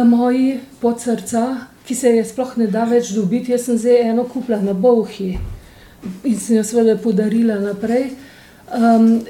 Moji 0.04 0.60
pod 0.80 1.00
srca, 1.00 1.56
ki 1.86 1.94
se 1.94 2.08
je 2.08 2.24
sploh 2.24 2.56
ne 2.56 2.66
da 2.66 2.84
več 2.88 3.12
dobiti. 3.12 3.52
Jaz 3.52 3.66
sem 3.68 3.78
zdaj 3.78 4.08
eno 4.10 4.24
kupila 4.24 4.60
na 4.62 4.72
Bovhi 4.72 5.36
in 6.24 6.38
sem 6.38 6.56
jo 6.56 6.64
seveda 6.64 6.96
podarila 7.02 7.58
naprej. 7.60 8.10
Um, 8.66 9.20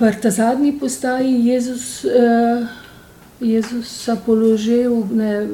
uh, 0.00 0.20
ta 0.22 0.30
zadnji 0.30 0.72
postaji 0.78 1.46
Jezus, 1.46 2.04
uh, 2.04 2.66
Jezusa 3.40 4.16
položil. 4.26 5.04
Ne, 5.14 5.46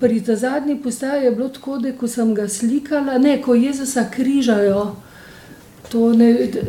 pri 0.00 0.20
ta 0.24 0.36
zadnji 0.36 0.78
postaji 0.82 1.24
je 1.24 1.30
bilo 1.30 1.48
tako, 1.48 1.78
da 1.78 1.92
ko 1.92 2.08
sem 2.08 2.34
ga 2.34 2.48
slikala, 2.48 3.18
ne, 3.18 3.40
ko 3.42 3.54
Jezusa 3.54 4.06
križajo. 4.10 4.96
Ne, 6.16 6.28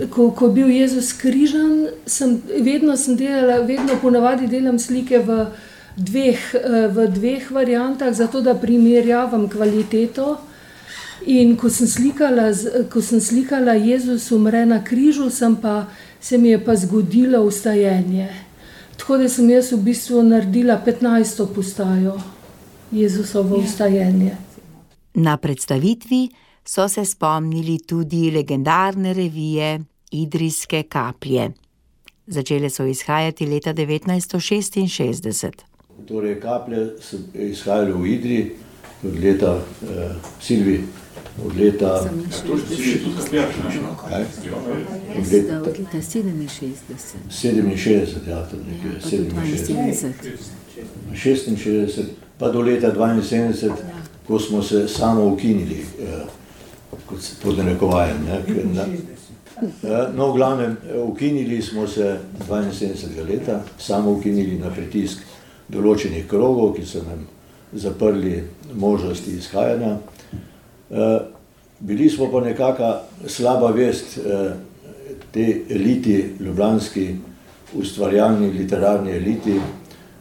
ko, 0.09 0.31
ko 0.33 0.47
je 0.47 0.53
bil 0.53 0.69
Jezus 0.73 1.13
križan, 1.13 1.87
sem 2.09 2.41
vedno 2.59 2.97
sem 2.97 3.15
delala, 3.15 3.59
vedno 3.61 3.99
ponavadi 4.01 4.47
delam 4.49 4.79
slike 4.79 5.19
v 5.27 5.45
dveh, 5.97 6.55
v 6.95 7.07
dveh 7.07 7.51
variantah, 7.51 8.13
zato 8.13 8.41
da 8.41 8.55
primerjavam 8.55 9.49
kvaliteto. 9.49 10.37
In 11.25 11.55
ko 11.57 11.69
sem 11.69 11.87
slikala, 11.87 12.49
ko 12.89 13.01
sem 13.01 13.21
slikala 13.21 13.75
Jezus 13.77 14.31
umre 14.31 14.65
na 14.65 14.83
križu, 14.83 15.29
pa, 15.61 15.85
se 16.19 16.37
mi 16.37 16.49
je 16.49 16.65
pa 16.65 16.75
zgodilo 16.75 17.43
ustajenje. 17.45 18.29
Tako 18.97 19.17
da 19.17 19.29
sem 19.29 19.49
jaz 19.49 19.71
v 19.71 19.77
bistvu 19.77 20.23
naredila 20.23 20.81
15. 20.85 21.45
postajo. 21.55 22.17
Jezusovo 22.91 23.55
ustajenje. 23.55 24.37
Na 25.13 25.37
predstavitvi 25.37 26.29
so 26.65 26.87
se 26.87 27.05
spomnili 27.05 27.79
tudi 27.79 28.31
legendarne 28.31 29.13
revije 29.13 29.79
Idrijske 30.11 30.83
kaplje. 30.83 31.51
Začele 32.27 32.69
so 32.69 32.85
izhajati 32.85 33.45
leta 33.45 33.73
1966. 33.73 35.70
Torej, 36.07 36.39
kaplje 36.39 36.89
so 37.01 37.17
izhajale 37.33 37.93
v 37.93 38.07
Idri 38.07 38.51
od 39.03 39.23
leta 39.23 39.59
eh, 39.83 40.11
Silvi. 40.41 40.83
Od 41.45 41.55
leta 41.55 42.09
67. 42.41 43.33
Ja, 48.27 48.47
67. 49.01 50.13
66 51.13 52.03
pa 52.37 52.49
do 52.49 52.61
leta 52.61 52.93
1972, 52.93 53.67
ja. 53.67 53.73
ko 54.27 54.39
smo 54.39 54.63
se 54.63 54.87
samo 54.87 55.25
ukinili, 55.25 55.85
eh, 56.01 56.25
pod 57.43 57.57
nekovajem. 57.57 58.17
Ne, 58.25 58.41
eh, 59.83 60.07
no, 60.15 60.31
v 60.31 60.35
glavnem, 60.35 60.77
ukinili 61.03 61.61
smo 61.61 61.87
se 61.87 62.19
72 62.49 63.29
leta, 63.29 63.63
samo 63.79 64.11
ukinili 64.11 64.59
na 64.59 64.69
pritisk 64.69 65.19
določenih 65.71 66.27
krogov, 66.27 66.75
ki 66.75 66.85
so 66.85 67.03
nam 67.07 67.25
zaprli 67.73 68.43
možnosti 68.73 69.35
izhajanja. 69.37 69.97
Eh, 70.91 71.19
bili 71.79 72.09
smo 72.09 72.29
pa 72.31 72.41
nekaka 72.45 72.93
slaba 73.27 73.71
vest 73.73 74.19
te 75.31 75.45
eliti, 75.69 76.35
ljubljanski 76.39 77.05
ustvarjalni 77.79 78.51
literarni 78.53 79.15
eliti, 79.15 79.55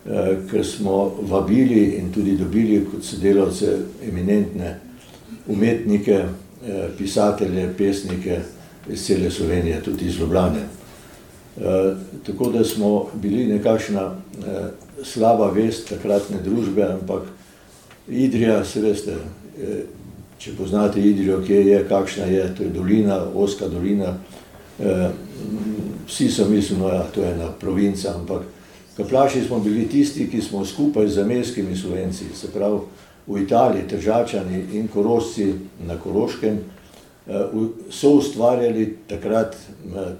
Eh, 0.06 0.36
ker 0.50 0.64
smo 0.64 1.12
vabili 1.28 1.98
in 1.98 2.12
tudi 2.12 2.36
dobili 2.36 2.86
kot 2.90 3.04
sodelavce 3.04 3.76
eminentne 4.08 4.78
umetnike, 5.46 6.14
eh, 6.66 6.88
pisatelje, 6.98 7.68
pesnike 7.78 8.38
iz 8.88 9.04
cele 9.06 9.30
Slovenije, 9.30 9.82
tudi 9.82 10.06
iz 10.06 10.18
Ljubljane. 10.18 10.60
Eh, 10.60 11.94
tako 12.26 12.50
da 12.50 12.64
smo 12.64 13.06
bili 13.14 13.46
nekakšna 13.46 14.14
slaba 15.04 15.50
vest 15.54 15.88
takratne 15.88 16.40
družbe, 16.44 16.84
ampak 16.84 17.22
Idrija, 18.08 18.64
se 18.64 18.80
veste, 18.80 19.12
eh, 19.12 19.82
če 20.38 20.54
poznate 20.58 21.00
Idrijo, 21.00 21.40
kje 21.46 21.66
je, 21.66 21.82
kakšna 21.88 22.24
je, 22.24 22.54
to 22.56 22.62
je 22.62 22.70
dolina, 22.74 23.20
oska 23.34 23.68
dolina. 23.68 24.16
Eh, 24.80 25.10
vsi 26.06 26.30
so 26.30 26.48
mislili, 26.48 26.80
da 26.80 26.94
ja, 26.94 27.02
to 27.14 27.22
je 27.22 27.32
ena 27.32 27.52
provinca, 27.60 28.14
ampak 28.14 28.42
kaplaši 28.96 29.44
smo 29.46 29.60
bili 29.60 29.88
tisti, 29.88 30.28
ki 30.30 30.40
smo 30.40 30.64
skupaj 30.64 31.08
z 31.08 31.14
zameskimi 31.14 31.76
slovenci, 31.76 32.24
se 32.34 32.50
pravi 32.50 32.80
v 33.26 33.42
Italiji, 33.42 33.88
Tržačani 33.88 34.64
in 34.72 34.88
Korošci 34.88 35.52
na 35.86 35.96
Koroškem, 35.96 36.58
so 37.90 38.10
ustvarjali 38.10 38.96
takrat 39.08 39.56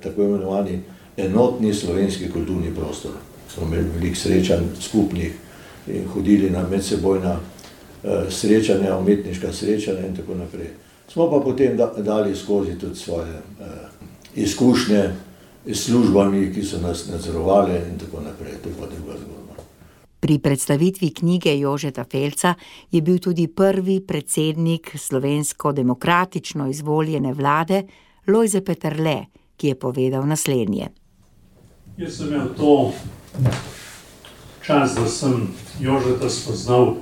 tako 0.03 0.23
imenovani 0.23 0.79
enotni 1.17 1.75
slovenski 1.75 2.31
kulturni 2.31 2.75
prostor. 2.75 3.11
Smo 3.55 3.67
imeli 3.67 3.89
veliko 3.95 4.17
srečanj 4.17 4.65
skupnih 4.81 5.33
in 5.89 6.09
hodili 6.09 6.51
na 6.51 6.63
medsebojna 6.69 7.33
uh, 7.33 8.11
srečanja, 8.29 8.97
umetniška 8.97 9.53
srečanja 9.53 10.07
in 10.07 10.17
tako 10.17 10.35
naprej. 10.35 10.71
Smo 11.09 11.31
pa 11.31 11.41
potem 11.45 11.77
da, 11.77 11.93
dali 11.99 12.37
skozi 12.37 12.79
tudi 12.79 12.97
svoje 12.97 13.33
uh, 13.33 13.67
izkušnje 14.35 15.11
s 15.67 15.85
službami, 15.85 16.53
ki 16.55 16.63
so 16.63 16.79
nas 16.81 17.09
nadzorovali 17.09 17.75
in 17.91 17.99
tako 17.99 18.23
naprej. 18.23 18.53
To 18.63 18.69
je 18.69 18.75
pa 18.81 18.87
druga 18.87 19.19
zgodba. 19.19 19.55
Pri 20.21 20.39
predstavitvi 20.39 21.11
knjige 21.11 21.59
Jožeta 21.59 22.05
Felca 22.05 22.55
je 22.91 23.01
bil 23.03 23.19
tudi 23.19 23.49
prvi 23.49 24.01
predsednik 24.07 24.93
slovensko-demokratično 24.95 26.69
izvoljene 26.71 27.33
vlade 27.33 27.83
Lojze 28.27 28.61
Peterle, 28.61 29.25
ki 29.57 29.69
je 29.69 29.75
povedal 29.75 30.27
naslednje. 30.27 31.00
Jaz 32.01 32.17
sem 32.17 32.27
imel 32.27 32.49
to 32.57 32.93
čas, 34.63 34.95
da 34.95 35.07
sem 35.07 35.49
Jožeta 35.81 36.31
spoznal 36.31 36.95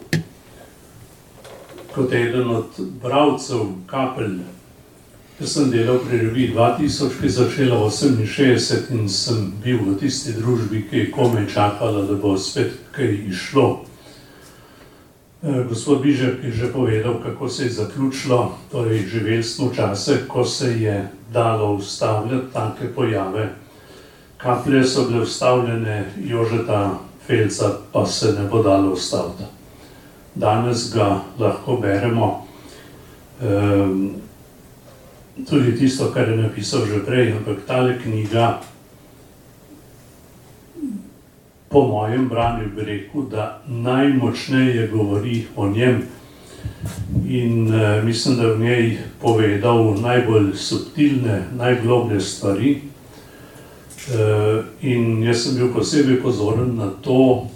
kot 1.94 2.12
eden 2.12 2.50
od 2.50 2.66
bravcev 3.02 3.60
kapelj. 3.86 4.40
Jaz 5.40 5.52
sem 5.52 5.70
delal 5.70 6.00
pri 6.02 6.18
reviji 6.18 6.50
2000, 6.54 7.10
ki 7.20 7.26
je 7.26 7.30
začela 7.30 7.78
68 7.90 8.90
in 8.90 9.06
sem 9.08 9.52
bil 9.62 9.78
v 9.86 9.94
tisti 10.00 10.34
družbi, 10.34 10.82
ki 10.90 10.96
je 10.96 11.12
komaj 11.14 11.46
čakala, 11.46 12.02
da 12.02 12.18
bo 12.18 12.34
spet 12.38 12.74
kaj 12.90 13.14
išlo. 13.30 13.84
Eh, 15.42 15.62
gospod 15.68 16.02
Bižer 16.02 16.42
je 16.42 16.50
že 16.50 16.72
povedal, 16.72 17.22
kako 17.22 17.48
se 17.48 17.70
je 17.70 17.70
zaključilo, 17.70 18.58
torej 18.72 19.06
živeli 19.06 19.42
smo 19.42 19.70
čase, 19.74 20.26
ko 20.28 20.44
se 20.44 20.74
je 20.82 21.08
dalo 21.32 21.72
ustavljati 21.74 22.52
take 22.52 22.94
pojave, 22.94 23.54
kaplje 24.38 24.84
so 24.84 25.04
bile 25.04 25.20
ustavljene, 25.20 26.04
Jožeta 26.16 26.98
Felca 27.26 27.70
pa 27.92 28.06
se 28.06 28.32
ne 28.32 28.48
bo 28.48 28.62
dalo 28.62 28.92
ustaviti. 28.92 29.44
Danes 30.34 30.94
ga 30.94 31.20
lahko 31.38 31.76
beremo, 31.76 32.46
um, 33.42 34.14
tudi 35.50 35.78
tisto, 35.78 36.10
kar 36.14 36.28
je 36.28 36.36
napisal 36.36 36.86
že 36.86 37.04
prej, 37.06 37.32
ampak 37.36 37.66
tale 37.66 37.98
knjiga, 38.02 38.60
po 41.68 41.86
mojem 41.86 42.28
branju 42.28 42.70
bi 42.76 42.82
rekel, 42.82 43.22
da 43.22 43.62
najmočneje 43.66 44.88
govori 44.88 45.46
o 45.56 45.68
njem. 45.68 46.02
In 47.28 47.74
uh, 47.74 48.04
mislim, 48.04 48.36
da 48.36 48.42
je 48.42 48.54
v 48.54 48.60
njej 48.60 48.98
povedal 49.20 49.94
najbolj 50.00 50.54
subtilne, 50.54 51.44
najgloblje 51.56 52.20
stvari, 52.20 52.87
in 54.80 55.22
jaz 55.22 55.44
sem 55.44 55.56
bil 55.56 55.72
posebej 55.74 56.22
pozoren 56.22 56.76
na 56.76 56.88
to, 57.04 57.46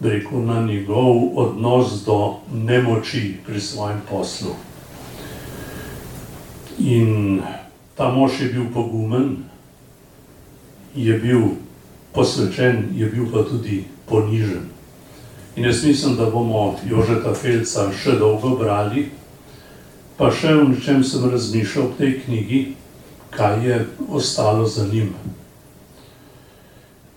rekel, 0.00 0.40
na 0.46 0.62
njegov 0.64 1.36
odnos 1.36 2.04
do 2.04 2.40
nemoči 2.54 3.36
pri 3.46 3.60
svojem 3.60 4.00
poslu. 4.08 4.56
In 6.78 7.42
ta 7.96 8.08
mož 8.08 8.40
je 8.40 8.48
bil 8.48 8.72
pogumen, 8.72 9.36
je 10.94 11.18
bil 11.18 11.60
posvečen, 12.12 12.88
je 12.96 13.06
bil 13.06 13.28
pa 13.32 13.44
tudi 13.44 13.84
ponižen. 14.08 14.72
In 15.56 15.64
jaz 15.64 15.84
mislim, 15.84 16.16
da 16.16 16.30
bomo 16.30 16.76
Jožeta 16.88 17.34
Felca 17.34 17.90
še 17.92 18.16
dolgo 18.18 18.56
brali, 18.56 19.10
pa 20.16 20.30
še 20.32 20.54
o 20.56 20.64
čem 20.84 21.04
sem 21.04 21.28
razmišljal 21.30 21.90
v 21.90 21.96
tej 21.98 22.12
knjigi, 22.24 22.60
kaj 23.30 23.66
je 23.66 23.76
ostalo 24.08 24.66
za 24.66 24.86
njim. 24.88 25.12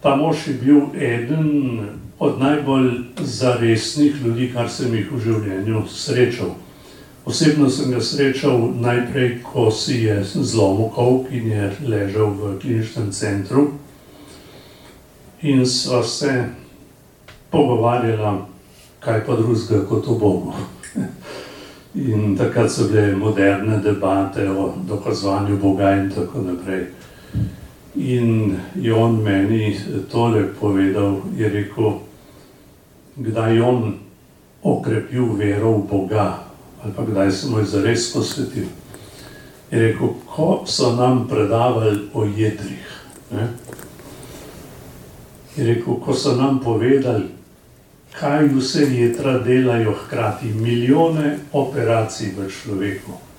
Ta 0.04 0.16
mož 0.16 0.47
je 0.47 0.54
bil 0.54 0.82
eden 0.99 1.80
od 2.20 2.39
najbolj 2.39 2.91
zaresnih 3.20 4.16
ljudi, 4.26 4.51
kar 4.54 4.70
sem 4.70 4.93
jih 4.95 5.12
v 5.12 5.20
življenju 5.24 5.84
srečal. 5.88 6.49
Osebno 7.26 7.70
sem 7.72 7.91
ga 7.91 8.01
srečal 8.04 8.66
najprej, 8.84 9.38
ko 9.47 9.70
si 9.72 10.01
je 10.04 10.18
zlomil 10.24 10.89
kov 10.91 11.32
in 11.32 11.47
je 11.51 11.70
ležal 11.88 12.36
v 12.36 12.58
kliničnem 12.60 13.12
centru. 13.16 13.70
In 15.41 15.64
sva 15.66 16.04
se 16.04 16.34
pogovarjala, 17.51 18.34
kaj 18.99 19.24
pa 19.24 19.39
drugega 19.39 19.86
kot 19.88 20.08
o 20.08 20.18
Bogu. 20.20 20.54
In 21.95 22.36
takrat 22.36 22.72
so 22.72 22.89
bile 22.91 23.16
moderne 23.16 23.80
debate 23.80 24.49
o 24.51 24.74
dokazovanju 24.88 25.58
Boga 25.64 25.95
in 25.95 26.12
tako 26.12 26.41
naprej. 26.43 26.91
In 27.95 28.57
je 28.75 28.93
on 28.93 29.21
meni 29.21 29.77
tole 30.11 30.47
povedal, 30.59 31.21
je 31.37 31.49
rekel, 31.49 31.99
kdaj 33.15 33.55
je 33.55 33.63
on 33.63 33.93
okrepil 34.63 35.35
vero 35.37 35.77
v 35.77 35.87
Boga, 35.89 36.43
ali 36.81 36.93
pa 36.95 37.05
kdaj 37.05 37.31
se 37.31 37.49
mu 37.49 37.59
je 37.59 37.65
zares 37.65 38.13
posvetil. 38.13 38.65
Je 39.71 39.79
rekel, 39.79 40.09
ko 40.25 40.63
so 40.65 40.95
nam 40.95 41.27
predavali 41.29 42.09
o 42.13 42.25
jedrih. 42.25 42.89
Ne? 43.31 43.47
Je 45.57 45.67
rekel, 45.67 45.93
ko 46.01 46.13
so 46.13 46.33
nam 46.35 46.59
povedali, 46.59 47.29
kaj 48.17 48.49
vse 48.57 48.89
jedra 48.89 49.37
delajo 49.39 49.93
hkrati, 50.05 50.49
milijone 50.49 51.37
operacij 51.53 52.33
v 52.37 52.49
človeku 52.49 53.32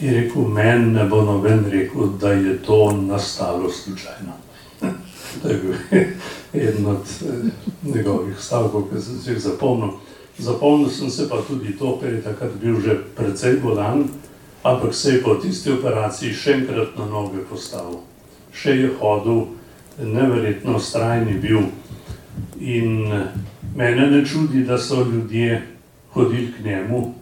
je 0.00 0.20
rekel, 0.20 0.42
meni 0.42 0.92
ne 0.92 1.04
bo 1.04 1.22
noben 1.22 1.64
rekel, 1.70 2.06
da 2.20 2.32
je 2.32 2.58
to 2.62 2.92
nastalo 2.92 3.70
slučajno. 3.70 4.32
to 5.42 5.48
je 5.48 5.54
bil 5.54 5.74
eden 6.62 6.86
od 6.86 7.06
eh, 7.22 7.50
njegovih 7.94 8.38
stavkov, 8.38 8.88
ki 8.90 9.02
sem 9.02 9.18
si 9.18 9.30
jih 9.30 9.40
zapomnil. 9.40 9.90
Zapomnil 10.38 10.88
sem 10.90 11.10
se 11.10 11.28
pa 11.28 11.42
tudi 11.48 11.76
to, 11.78 11.98
ker 12.00 12.14
je 12.14 12.22
takrat 12.22 12.52
bil 12.62 12.80
že 12.80 12.96
precej 13.16 13.60
bolan, 13.62 14.08
ampak 14.62 14.94
se 14.94 15.10
je 15.10 15.22
po 15.22 15.34
tisti 15.34 15.72
operaciji 15.72 16.34
še 16.34 16.52
enkrat 16.52 16.96
na 16.98 17.06
noge 17.06 17.44
postavil. 17.50 18.00
Še 18.52 18.76
je 18.76 18.90
hodil, 19.00 19.46
neverjetno 20.00 20.78
strajni 20.78 21.38
bil. 21.38 21.68
In 22.60 23.04
mene 23.76 24.10
ne 24.10 24.24
čudi, 24.26 24.64
da 24.64 24.78
so 24.78 25.04
ljudje 25.04 25.62
hodili 26.12 26.52
k 26.52 26.64
njemu, 26.64 27.14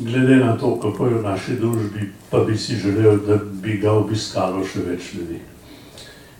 glede 0.00 0.36
na 0.36 0.56
to, 0.56 0.80
kako 0.80 1.06
je 1.06 1.14
v 1.14 1.22
naši 1.22 1.52
družbi, 1.60 2.12
pa 2.30 2.44
bi 2.44 2.58
si 2.58 2.76
želel, 2.76 3.16
da 3.26 3.36
bi 3.36 3.76
ga 3.78 3.92
obiskalo 3.92 4.64
še 4.64 4.84
več 4.86 5.12
ljudi. 5.14 5.40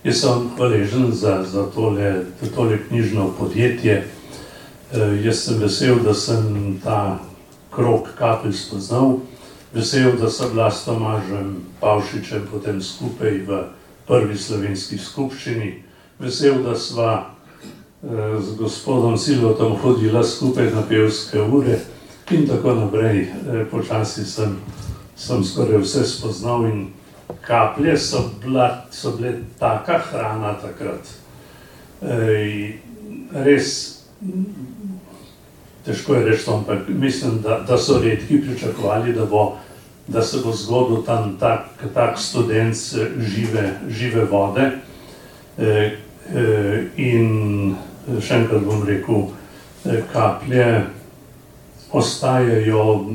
Jaz 0.04 0.22
sem 0.24 0.48
hvaležen 0.56 1.12
za, 1.12 1.42
za 1.46 1.66
tole, 1.74 2.24
tole 2.54 2.78
knjižno 2.88 3.28
podjetje. 3.38 4.02
E, 4.02 5.04
jaz 5.24 5.44
sem 5.44 5.60
vesel, 5.60 6.00
da 6.02 6.14
sem 6.14 6.80
ta 6.84 7.20
krok 7.70 8.08
kapelj 8.18 8.56
spoznal, 8.56 9.20
vesel, 9.74 10.16
da 10.20 10.30
sem 10.30 10.50
bila 10.50 10.70
s 10.70 10.84
Tomažem 10.84 11.54
Pavšičem 11.80 12.48
potem 12.50 12.82
skupaj 12.82 13.38
v 13.46 13.62
prvi 14.08 14.38
slovenski 14.38 14.98
skupščini, 14.98 15.70
vesel, 16.18 16.64
da 16.64 16.74
sva 16.74 17.12
e, 17.22 17.22
z 18.40 18.56
gospodom 18.58 19.14
Silvotom 19.18 19.76
hodila 19.84 20.24
skupaj 20.24 20.72
na 20.74 20.82
pevske 20.88 21.40
ure, 21.40 21.78
in 22.32 22.46
tako 22.48 22.74
naprej. 22.74 23.20
E, 23.20 23.64
počasi 23.70 24.24
sem, 24.24 24.56
sem 25.16 25.44
skoraj 25.44 25.82
vse 25.82 26.04
spoznal 26.06 26.66
in 26.66 26.86
kaplje 27.46 27.96
so, 27.98 28.30
bila, 28.42 28.86
so 28.90 29.16
bile 29.16 29.34
taka 29.58 29.98
hrana 30.10 30.54
takrat. 30.60 31.12
E, 32.02 32.78
res 33.32 33.98
težko 35.84 36.14
je 36.14 36.24
reči, 36.24 36.50
ampak 36.50 36.88
mislim, 36.88 37.40
da, 37.42 37.58
da 37.66 37.78
so 37.78 37.98
redki 38.02 38.40
pričakovali, 38.42 39.12
da, 39.12 39.26
bo, 39.26 39.56
da 40.06 40.22
se 40.22 40.38
bo 40.44 40.52
zgodil 40.52 41.02
tam 41.02 41.36
tak, 41.40 41.66
tak 41.94 42.18
student 42.18 42.76
žive, 43.18 43.70
žive 43.88 44.24
vode. 44.24 44.70
E, 45.58 45.66
e, 45.66 45.92
in 46.96 47.74
še 48.22 48.42
enkrat 48.42 48.62
bom 48.64 48.84
rekel, 48.86 49.28
e, 49.84 50.02
kaplje 50.12 50.66
ostajajo 51.92 53.06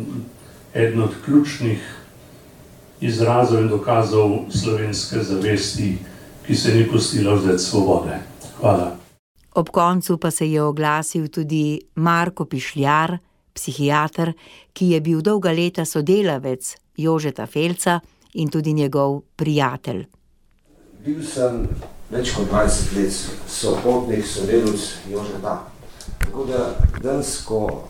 eden 0.74 1.02
od 1.02 1.16
ključnih 1.26 1.98
izrazov 3.02 3.62
in 3.62 3.68
dokazov 3.68 4.40
slovenske 4.50 5.24
zavesti, 5.24 5.98
ki 6.48 6.56
se 6.56 6.74
ni 6.74 6.88
pustila 6.88 7.34
vzeti 7.34 7.64
svobode. 7.64 8.20
Hvala. 8.60 8.96
Ob 9.54 9.70
koncu 9.70 10.18
pa 10.18 10.32
se 10.32 10.52
je 10.52 10.62
oglasil 10.62 11.28
tudi 11.28 11.82
Marko 11.96 12.46
Pišljar, 12.46 13.18
psihiater, 13.54 14.34
ki 14.74 14.90
je 14.90 15.02
bil 15.02 15.22
dolga 15.22 15.52
leta 15.52 15.86
sodelavec 15.86 16.76
Jožeta 16.98 17.46
Felca 17.46 18.00
in 18.34 18.50
tudi 18.50 18.74
njegov 18.74 19.22
prijatelj. 19.36 20.06
Bil 21.06 21.24
sem 21.26 21.68
več 22.12 22.34
kot 22.36 22.52
20 22.52 22.96
let 22.98 23.18
sopotnik, 23.48 24.26
sodelavc 24.26 25.10
Jožeta. 25.10 25.58
Tako 26.22 26.46
da 26.46 26.64
danes, 27.02 27.42
ko 27.46 27.90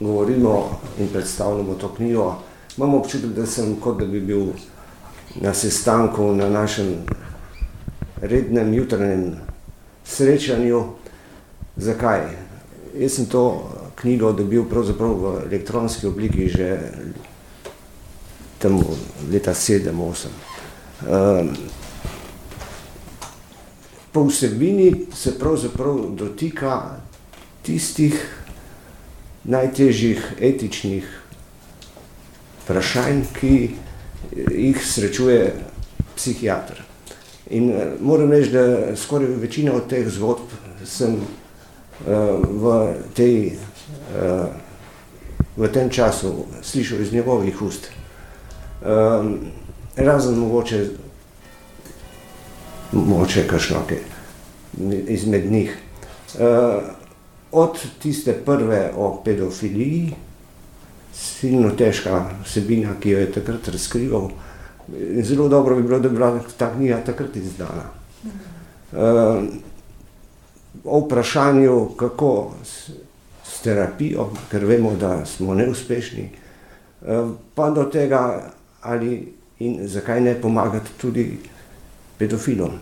govorimo 0.00 0.80
in 0.98 1.08
predstavljamo 1.08 1.74
to 1.74 1.94
knjigo, 1.94 2.34
imamo 2.76 2.98
občutek, 2.98 3.30
da 3.30 3.46
sem 3.46 3.76
kot 3.80 3.98
da 3.98 4.06
bi 4.06 4.20
bil 4.20 4.46
na 5.40 5.54
sestanku 5.54 6.32
na 6.32 6.48
našem 6.48 6.94
rednem 8.20 8.74
jutranjem 8.74 9.36
srečanju. 10.04 10.84
Zakaj? 11.76 12.20
Jaz 12.98 13.12
sem 13.12 13.26
to 13.26 13.70
knjigo 13.94 14.32
dobil 14.32 14.64
pravzaprav 14.68 15.14
v 15.14 15.42
elektronski 15.46 16.06
obliki 16.06 16.48
že 16.48 16.78
tam 18.58 18.80
leta 19.32 19.54
7-8. 19.54 20.26
Um, 21.00 21.56
po 24.12 24.24
vsebini 24.24 25.06
se 25.14 25.38
pravzaprav 25.38 25.96
dotika 26.16 26.96
tistih 27.62 28.39
najtežjih 29.44 30.34
etičnih 30.40 31.06
vprašanj, 32.64 33.24
ki 33.40 33.54
jih 34.36 34.86
srečuje 34.86 35.54
psihiater. 36.16 36.82
In 37.50 37.70
uh, 37.70 37.82
moram 38.00 38.30
reči, 38.30 38.52
da 38.52 38.96
skoraj 38.96 39.40
večina 39.40 39.72
od 39.74 39.88
teh 39.90 40.08
zgodb 40.08 40.52
sem 40.84 41.16
uh, 41.16 41.24
v, 42.44 42.94
tej, 43.16 43.56
uh, 44.14 44.46
v 45.56 45.72
tem 45.72 45.90
času 45.90 46.46
slišal 46.62 47.00
iz 47.00 47.12
njegovih 47.12 47.62
ust. 47.62 47.90
Um, 48.80 49.50
razen 49.96 50.38
mogoče, 50.38 50.84
mogoče 52.92 53.46
kakšnoke 53.48 53.98
izmed 55.08 55.50
njih. 55.52 55.76
Od 57.52 57.78
tiste 58.02 58.32
prve 58.44 58.92
o 58.96 59.22
pedofiliji, 59.24 60.14
silno 61.12 61.70
težka 61.76 62.22
vsebina, 62.44 62.94
ki 63.00 63.10
jo 63.10 63.18
je 63.18 63.32
takrat 63.32 63.68
razkrival, 63.68 64.30
zelo 65.22 65.48
dobro 65.48 65.76
bi 65.76 65.82
bilo, 65.82 65.98
da 65.98 66.08
bi 66.08 66.14
bila 66.14 66.40
ta 66.56 66.70
knjiga 66.74 67.00
takrat 67.06 67.36
izdana. 67.36 67.88
Uh, 68.92 69.44
o 70.84 71.00
vprašanju, 71.00 71.88
kako 71.96 72.54
s, 72.64 72.90
s 73.44 73.60
terapijo, 73.62 74.30
ker 74.50 74.64
vemo, 74.64 74.94
da 75.00 75.24
smo 75.26 75.54
neuspešni, 75.54 76.28
uh, 77.02 77.30
pa 77.54 77.70
do 77.70 77.84
tega, 77.84 78.52
ali 78.80 79.32
in 79.58 79.88
zakaj 79.88 80.20
ne 80.20 80.34
pomagati 80.40 80.90
tudi 81.00 81.38
pedofilom, 82.18 82.78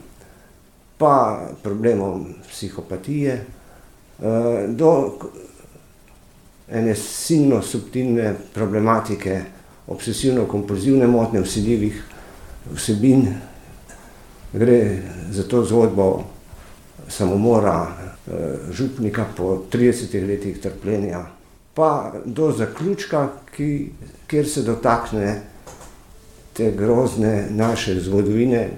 pa 0.99 1.49
problemom 1.63 2.35
psihopatije, 2.49 3.45
do 4.69 5.19
ene 6.69 6.95
silno 6.95 7.63
subtilne 7.63 8.35
problematike 8.55 9.41
obsesivno-kompulzivne 9.87 11.07
motnje 11.07 11.41
vsiljivih 11.41 12.03
vsebin. 12.73 13.29
Gre 14.53 15.03
za 15.31 15.43
to 15.49 15.65
zgodbo 15.65 16.25
samomora 17.09 17.87
eh, 17.89 18.33
župnika 18.73 19.25
po 19.37 19.63
30 19.73 20.27
letih 20.27 20.61
trpljenja, 20.61 21.25
pa 21.75 22.13
do 22.25 22.53
zaključka, 22.53 23.29
ki, 23.57 23.91
kjer 24.27 24.49
se 24.49 24.63
dotakne 24.63 25.43
te 26.53 26.73
grozne 26.73 27.47
naše 27.51 28.01
zgodovine, 28.01 28.69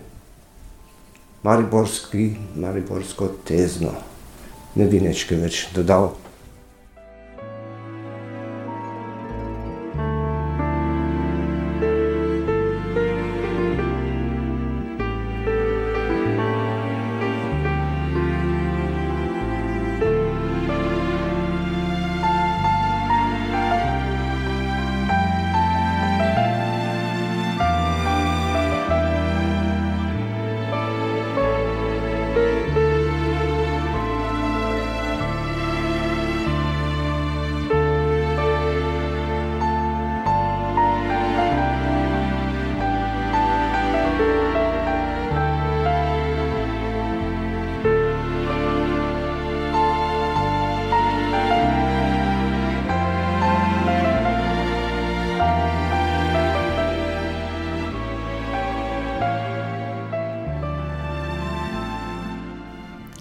Mariborski, 1.43 2.34
Mariborsko 2.55 3.28
tezno. 3.45 4.10
Ne 4.77 4.87
bi 4.87 5.01
nič 5.03 5.27
več 5.31 5.66
dodal. 5.75 6.12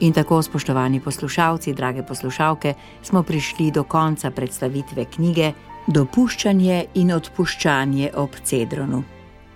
In 0.09 0.13
tako, 0.13 0.41
spoštovani 0.41 0.99
poslušalci, 0.99 1.73
drage 1.73 2.03
poslušalke, 2.03 2.73
smo 3.01 3.23
prišli 3.23 3.71
do 3.71 3.83
konca 3.83 4.31
predstavitve 4.31 5.05
knjige 5.05 5.51
Dopuščanje 5.87 6.85
in 6.93 7.11
odpuščanje 7.13 8.09
ob 8.17 8.39
Cedronu. 8.43 9.03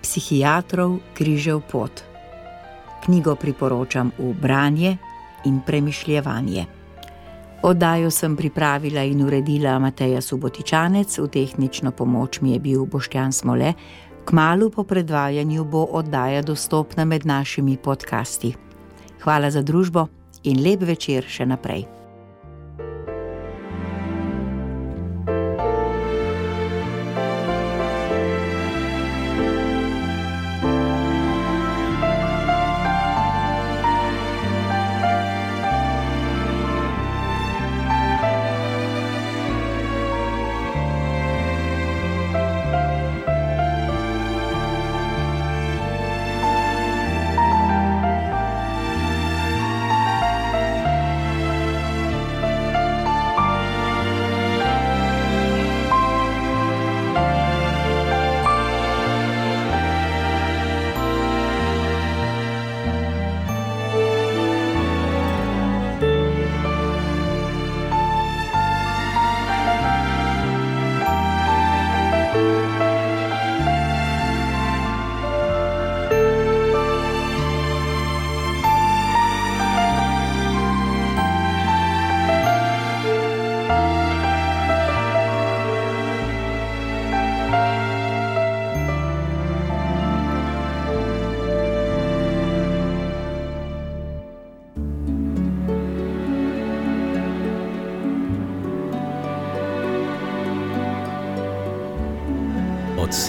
Psihiatrov 0.01 0.99
križev 1.17 1.63
pot. 1.71 2.03
Knjigo 3.05 3.35
priporočam 3.35 4.13
v 4.19 4.29
branje 4.41 4.93
in 5.49 5.59
premišljevanje. 5.65 6.65
Oddajo 7.63 8.11
sem 8.11 8.37
pripravila 8.37 9.01
in 9.01 9.25
uredila 9.25 9.79
Mateja 9.79 10.21
Subotičanec, 10.21 11.17
v 11.17 11.27
tehnično 11.33 11.91
pomoč 11.91 12.41
mi 12.41 12.53
je 12.53 12.59
bil 12.59 12.85
Boštjan 12.85 13.33
Smole, 13.33 13.73
kmalo 14.25 14.69
po 14.69 14.83
predvajanju 14.83 15.65
bo 15.65 15.87
oddaja 15.91 16.41
dostopna 16.41 17.05
med 17.05 17.25
našimi 17.25 17.77
podcasti. 17.77 18.53
Hvala 19.23 19.49
za 19.51 19.61
družbo 19.61 20.07
in 20.43 20.63
lep 20.63 20.83
večer 20.87 21.27
še 21.27 21.47
naprej. 21.47 21.87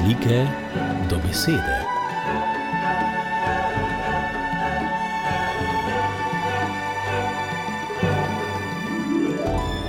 Slike 0.05 0.47
do 1.09 1.17
besede. 1.17 1.77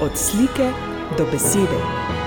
Od 0.02 0.18
slike 0.18 0.72
do 1.18 1.26
besede. 1.32 2.25